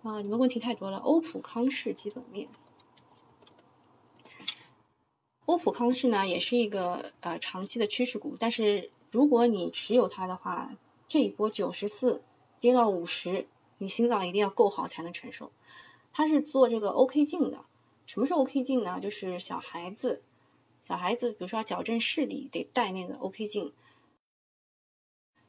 [0.02, 2.48] 啊，你们问题太多了，欧普康视基本面。
[5.46, 10.70] 欧普康视呢，也是一个呃长期的趋势股，但是如果你持有它的话，
[11.08, 12.22] 这一波九十四
[12.60, 13.46] 跌到五十，
[13.78, 15.52] 你心脏一定要够好才能承受。
[16.12, 17.64] 它是做这个 OK 镜的，
[18.04, 19.00] 什么是 OK 镜呢？
[19.00, 20.22] 就是小孩子，
[20.90, 23.72] 小孩子比如说要矫正视力得戴那个 OK 镜，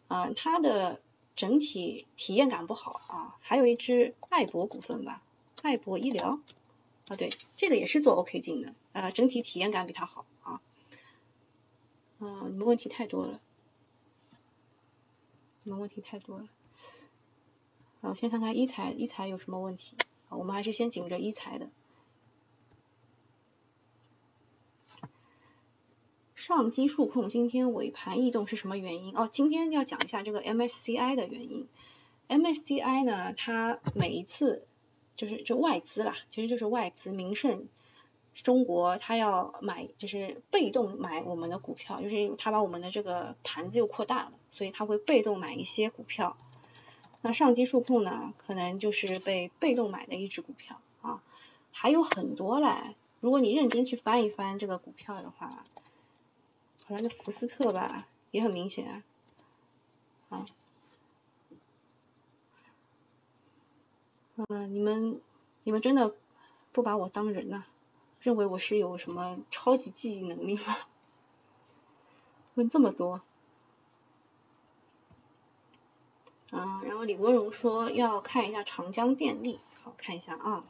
[0.08, 1.02] 啊，它的
[1.36, 3.40] 整体体验感不好啊。
[3.42, 5.24] 还有一只爱博股份吧，
[5.64, 6.40] 爱博医疗。
[7.08, 10.62] 啊，对，这个也是做 OK 镜的，呃，整体体验感比它好啊。
[12.20, 13.42] 嗯，你们问题太多了，
[15.64, 16.48] 你们问题太多了。
[18.02, 19.98] 好，先看看一财，一财有什么问题？
[20.30, 21.72] 啊，我们还是先紧着一财的。
[26.42, 29.16] 上机数控今天尾盘异动是什么原因？
[29.16, 31.68] 哦，今天要讲一下这个 MSCI 的原因。
[32.28, 34.66] MSCI 呢，它每一次。
[35.18, 37.68] 就是就外资啦，其实就是外资，名胜
[38.34, 46.38] 中国，它要买就是被动买我们的股票，就是它把我们的这个盘子又扩大了，所以它会被动买一些股票。
[47.22, 51.22] 那上机数控呢，可能就是被被动买的一只股票啊，
[51.72, 52.96] 还有很多嘞。
[53.20, 55.64] 如果你认真去翻一翻这个股票的话，
[56.86, 59.04] 好像是福斯特吧，也很明显啊。
[64.50, 65.22] 嗯，你们
[65.64, 66.16] 你们真的
[66.72, 67.64] 不把我当人呐？
[68.22, 70.78] 认为我是有什么超级记忆能力吗？
[72.56, 73.22] 问这么多。
[76.52, 80.64] 嗯，然后李国荣说要看一下长江电力，好看一下啊。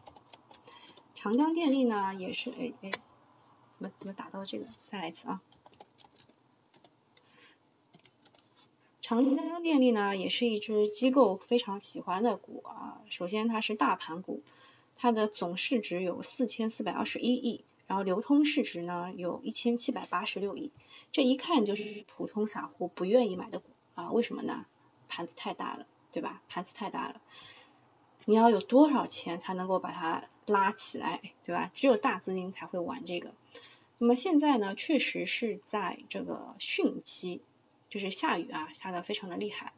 [1.16, 4.66] 长江电力呢也是，哎哎，怎么怎么打到这个？
[4.90, 5.42] 再来一次啊。
[9.12, 13.02] 长江电力呢，也是一只机构非常喜欢的股啊。
[13.10, 14.42] 首先它是大盘股，
[14.96, 20.72] 它的总市值有四千四百二十一亿，然后流通市值呢有一千七百八十六亿，
[21.12, 24.14] 这一看就是普通散户不愿意买的股啊。
[24.14, 24.66] 为什么呢？
[25.10, 26.42] 盘子太大了对吧？
[26.48, 27.20] 盘子太大了，
[28.24, 31.70] 你要有多少钱才能够把它拉起来，对吧？
[31.76, 33.34] 只有大资金才会玩这个。
[33.98, 37.42] 那么现在呢，确实是在这个汛期，
[37.92, 39.74] 就是下雨啊，下的非常的厉害。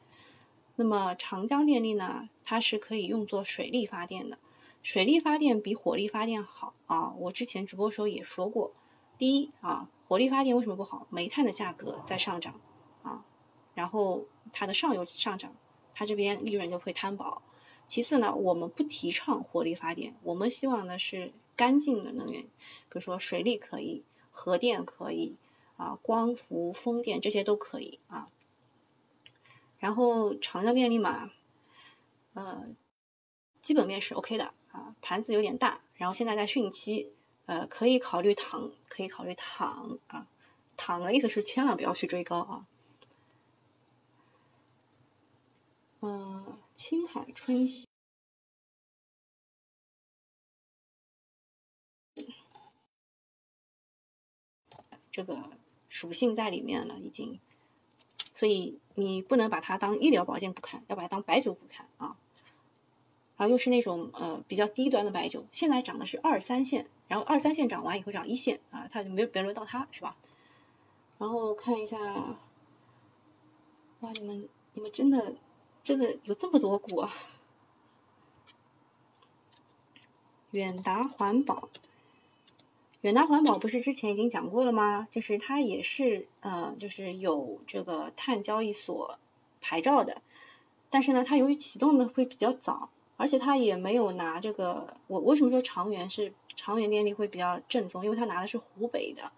[0.77, 4.37] 那么长江电力呢，它是可以用作水力发电的，
[4.83, 7.13] 水力发电比火力发电好啊。
[7.17, 8.71] 我之前直播时候也说过，
[9.17, 11.07] 第一啊，火力发电为什么不好？
[11.09, 12.61] 煤炭的价格在上涨
[13.01, 13.25] 啊，
[13.73, 15.55] 然后它的上游上涨，
[15.95, 17.41] 它这边利润就会摊薄。
[17.87, 22.49] 其次呢，我们不提倡火力发电，我们希望的是干净的能源，比
[22.91, 24.03] 如说水力可以。
[24.35, 25.35] 核电可以
[25.83, 28.29] 啊，光伏、风电这些都可以啊。
[29.79, 31.29] 然后长江电力嘛，
[32.33, 32.69] 呃，
[33.61, 37.11] 基本面是 OK 的啊，盘子有点大，然后现在在汛期，
[37.47, 40.25] 呃，可以考虑躺，可以考虑躺啊，
[40.77, 42.67] 躺的意思是千万不要去追高啊。
[45.99, 47.85] 嗯，青海春熙。
[55.11, 55.35] 这个
[55.93, 57.39] 属性在里面了，已经，
[58.33, 62.17] 所以你不能把它当医疗保健股看，要把它当白酒股看啊。
[63.37, 70.17] 然后又是那种呃比较低端的白酒，现在涨的是二三线，然后二三线涨完以后涨一线啊，它就没有别轮到它是吧？
[71.19, 71.99] 然后看一下，
[73.99, 75.35] 哇，你们你们真的
[75.83, 77.13] 真的有这么多股啊？
[80.49, 81.69] 远达环保。
[83.03, 85.09] 远大环保不是之前已经讲过了吗？
[85.11, 89.19] 就是它也是呃，就是有这个碳交易所
[89.59, 90.21] 牌照的，
[90.89, 94.95] 但是呢，它由于启动的会比较早，而且它也没有拿这个。
[95.07, 98.05] 我为什么说长源是长源电力会比较正宗？
[98.05, 99.33] 因为它拿的是湖北的，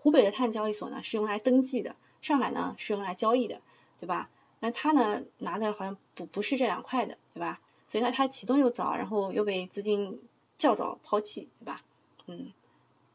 [0.00, 3.60] 湖北的碳交易所呢是用来登记的，上海呢是用来交易的，
[4.00, 4.30] 对吧？
[4.60, 7.60] 那它呢拿的好像不不是这两块的，对吧？
[7.90, 10.22] 所以呢，它启动又早，然后又被资金
[10.56, 11.82] 较早抛弃，对吧？
[12.24, 12.50] 嗯。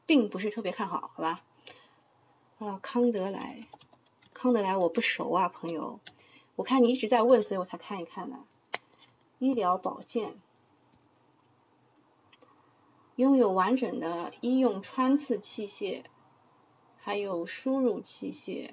[0.05, 1.41] 并不是特别看好，好吧？
[2.59, 3.67] 啊，康德莱，
[4.33, 5.99] 康德莱我不熟啊，朋友。
[6.55, 8.37] 我看你一直在问，所以我才看一看的。
[9.39, 10.33] 医疗保健，
[13.17, 16.03] 拥有完整的医用穿刺器械，
[16.97, 18.71] 还有输入器械。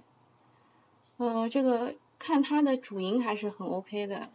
[1.17, 4.31] 呃，这个看它的主营还是很 OK 的。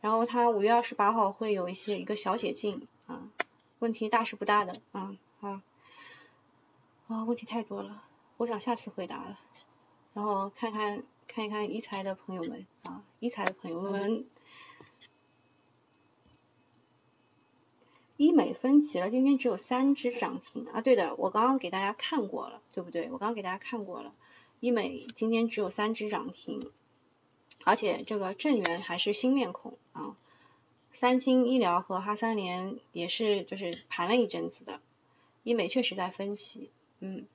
[0.00, 3.28] 然后它五月二十八号会有一些一个小解禁啊，
[3.78, 5.60] 问题大是不大的啊，好。
[7.06, 8.02] 啊，问题太多了，
[8.38, 9.38] 我想下次回答了。
[10.14, 14.26] 然后看看看一看一财的朋友们啊，一财的朋友们，
[18.16, 20.80] 医美分歧了，今天只有三只涨停啊。
[20.80, 23.10] 对的，我刚刚给大家看过了，对不对？
[23.10, 24.14] 我刚刚给大家看过了，
[24.60, 26.72] 医美今天只有三只涨停，
[27.64, 30.16] 而且这个正源还是新面孔啊。
[30.92, 34.80] 三星医疗和哈三联也是就是盘了一阵子的，
[35.42, 36.70] 医美确实在分歧。
[37.06, 37.26] 嗯，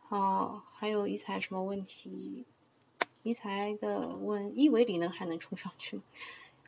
[0.00, 2.44] 好，还有一财什么问题？
[3.22, 6.02] 一财的问一维锂能还能冲上去吗？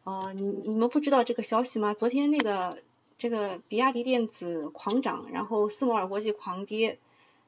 [0.05, 1.95] 哦，你你们不知道这个消息吗？
[1.95, 2.81] 昨天那个
[3.19, 7.01] 这个比亚迪电子狂涨，然后斯摩尔国际狂跌，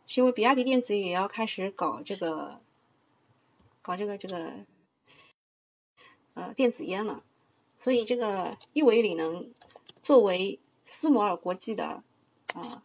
[0.09, 2.61] 是因为比亚迪电子也要开始搞这个
[3.81, 4.55] 搞这个这个
[6.35, 7.23] 呃电子烟了，
[7.79, 9.53] 所以这个一维锂能
[10.03, 12.03] 作为斯摩尔国际的
[12.55, 12.83] 啊。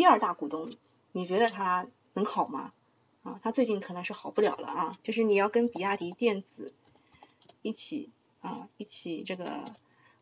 [0.00, 0.72] 第二大股东，
[1.12, 2.72] 你觉得他能好吗？
[3.22, 6.72] 啊，他最近可能是好不了了啊，就是你要跟比亚迪电子
[7.60, 8.08] 一起
[8.40, 9.62] 啊，一起这个，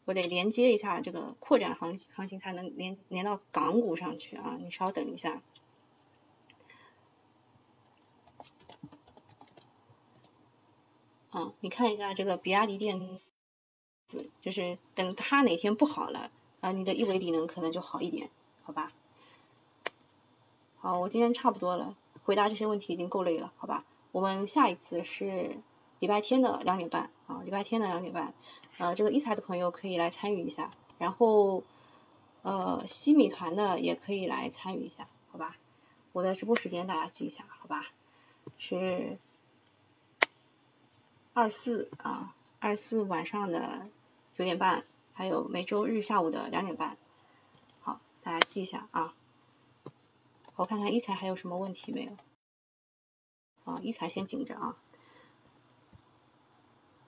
[0.05, 5.41] 我得连接一下这个扩展行行情才能连连到港股上去啊，你稍等一下。
[11.31, 13.16] 啊，你看一下这个比亚迪电
[14.09, 18.29] 子，就是等它哪天不好了啊，你的一维锂能可能就好一点，
[18.64, 18.93] 好吧？
[20.81, 23.85] 好，我今天差不多了，回答这些问题已经够累了，好吧？
[24.12, 25.57] 我们下一次是
[25.99, 28.33] 礼拜天的两点半啊，礼拜天的两点半，
[28.79, 31.64] 呃，这个一财的朋友可以来参与一下，然后
[32.43, 35.57] 呃，西米团的也可以来参与一下，好吧？
[36.12, 37.85] 我的直播时间大家记一下，好吧？
[38.57, 39.18] 是
[41.35, 43.89] 二四啊，二四晚上的
[44.33, 46.97] 九点半，还有每周日下午的两点半，
[47.81, 49.12] 好，大家记一下啊。
[50.59, 52.11] 我看看一财还有什么问题没有？
[53.64, 54.76] 啊，一财先紧着啊。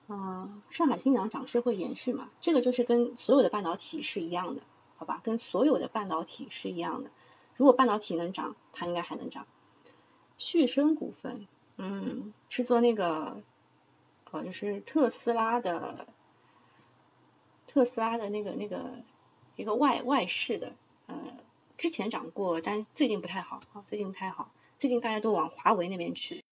[0.07, 2.31] 嗯，上海新阳涨势会延续嘛？
[2.41, 4.63] 这个就是跟所有的半导体是一样的，
[4.99, 5.21] 好吧？
[5.25, 7.11] 跟所有的半导体是一样的。
[7.57, 9.49] 如果半导体能涨，它应该还能涨。
[10.39, 13.43] 旭升股份，嗯，是做那个
[14.31, 16.07] 呃，就是特斯拉的
[17.67, 19.03] 特斯拉的那个那个
[19.57, 20.73] 一个外外饰的，
[21.09, 21.17] 呃，
[21.81, 26.45] 之前涨过，但最近不太好啊，最近不太好，最近大家都往华为那边去。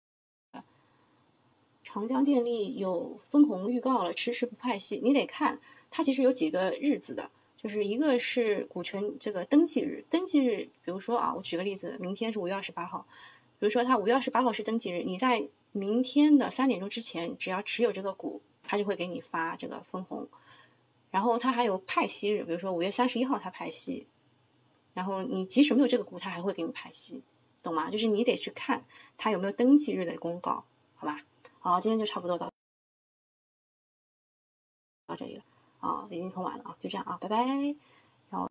[1.83, 5.59] 长江电力有分红预告了，迟迟不派息，你得看
[5.91, 13.09] 它其实有几个日子的，就是一个是股权这个登记日，登记日，比如说啊，我举个例子，明天是五月二十八号，
[13.59, 20.29] 比如说它五月二十八号是登记日，你在明天的三点钟之前，只要持有这个股，它就会给你发这个分红，
[21.11, 24.07] 然后它还有派息日，比如说五月三十一号它派息，
[24.97, 27.23] 然后你即使没有这个股，他还会给你排息，
[27.63, 27.91] 懂吗？
[27.91, 28.87] 就是你得去看
[29.19, 31.21] 他有没有登记日的公告，好吧？
[31.59, 32.51] 好，今天就差不多到
[35.07, 35.45] 到这里了，
[35.81, 37.77] 啊，已经很晚了啊，就这样啊，拜拜。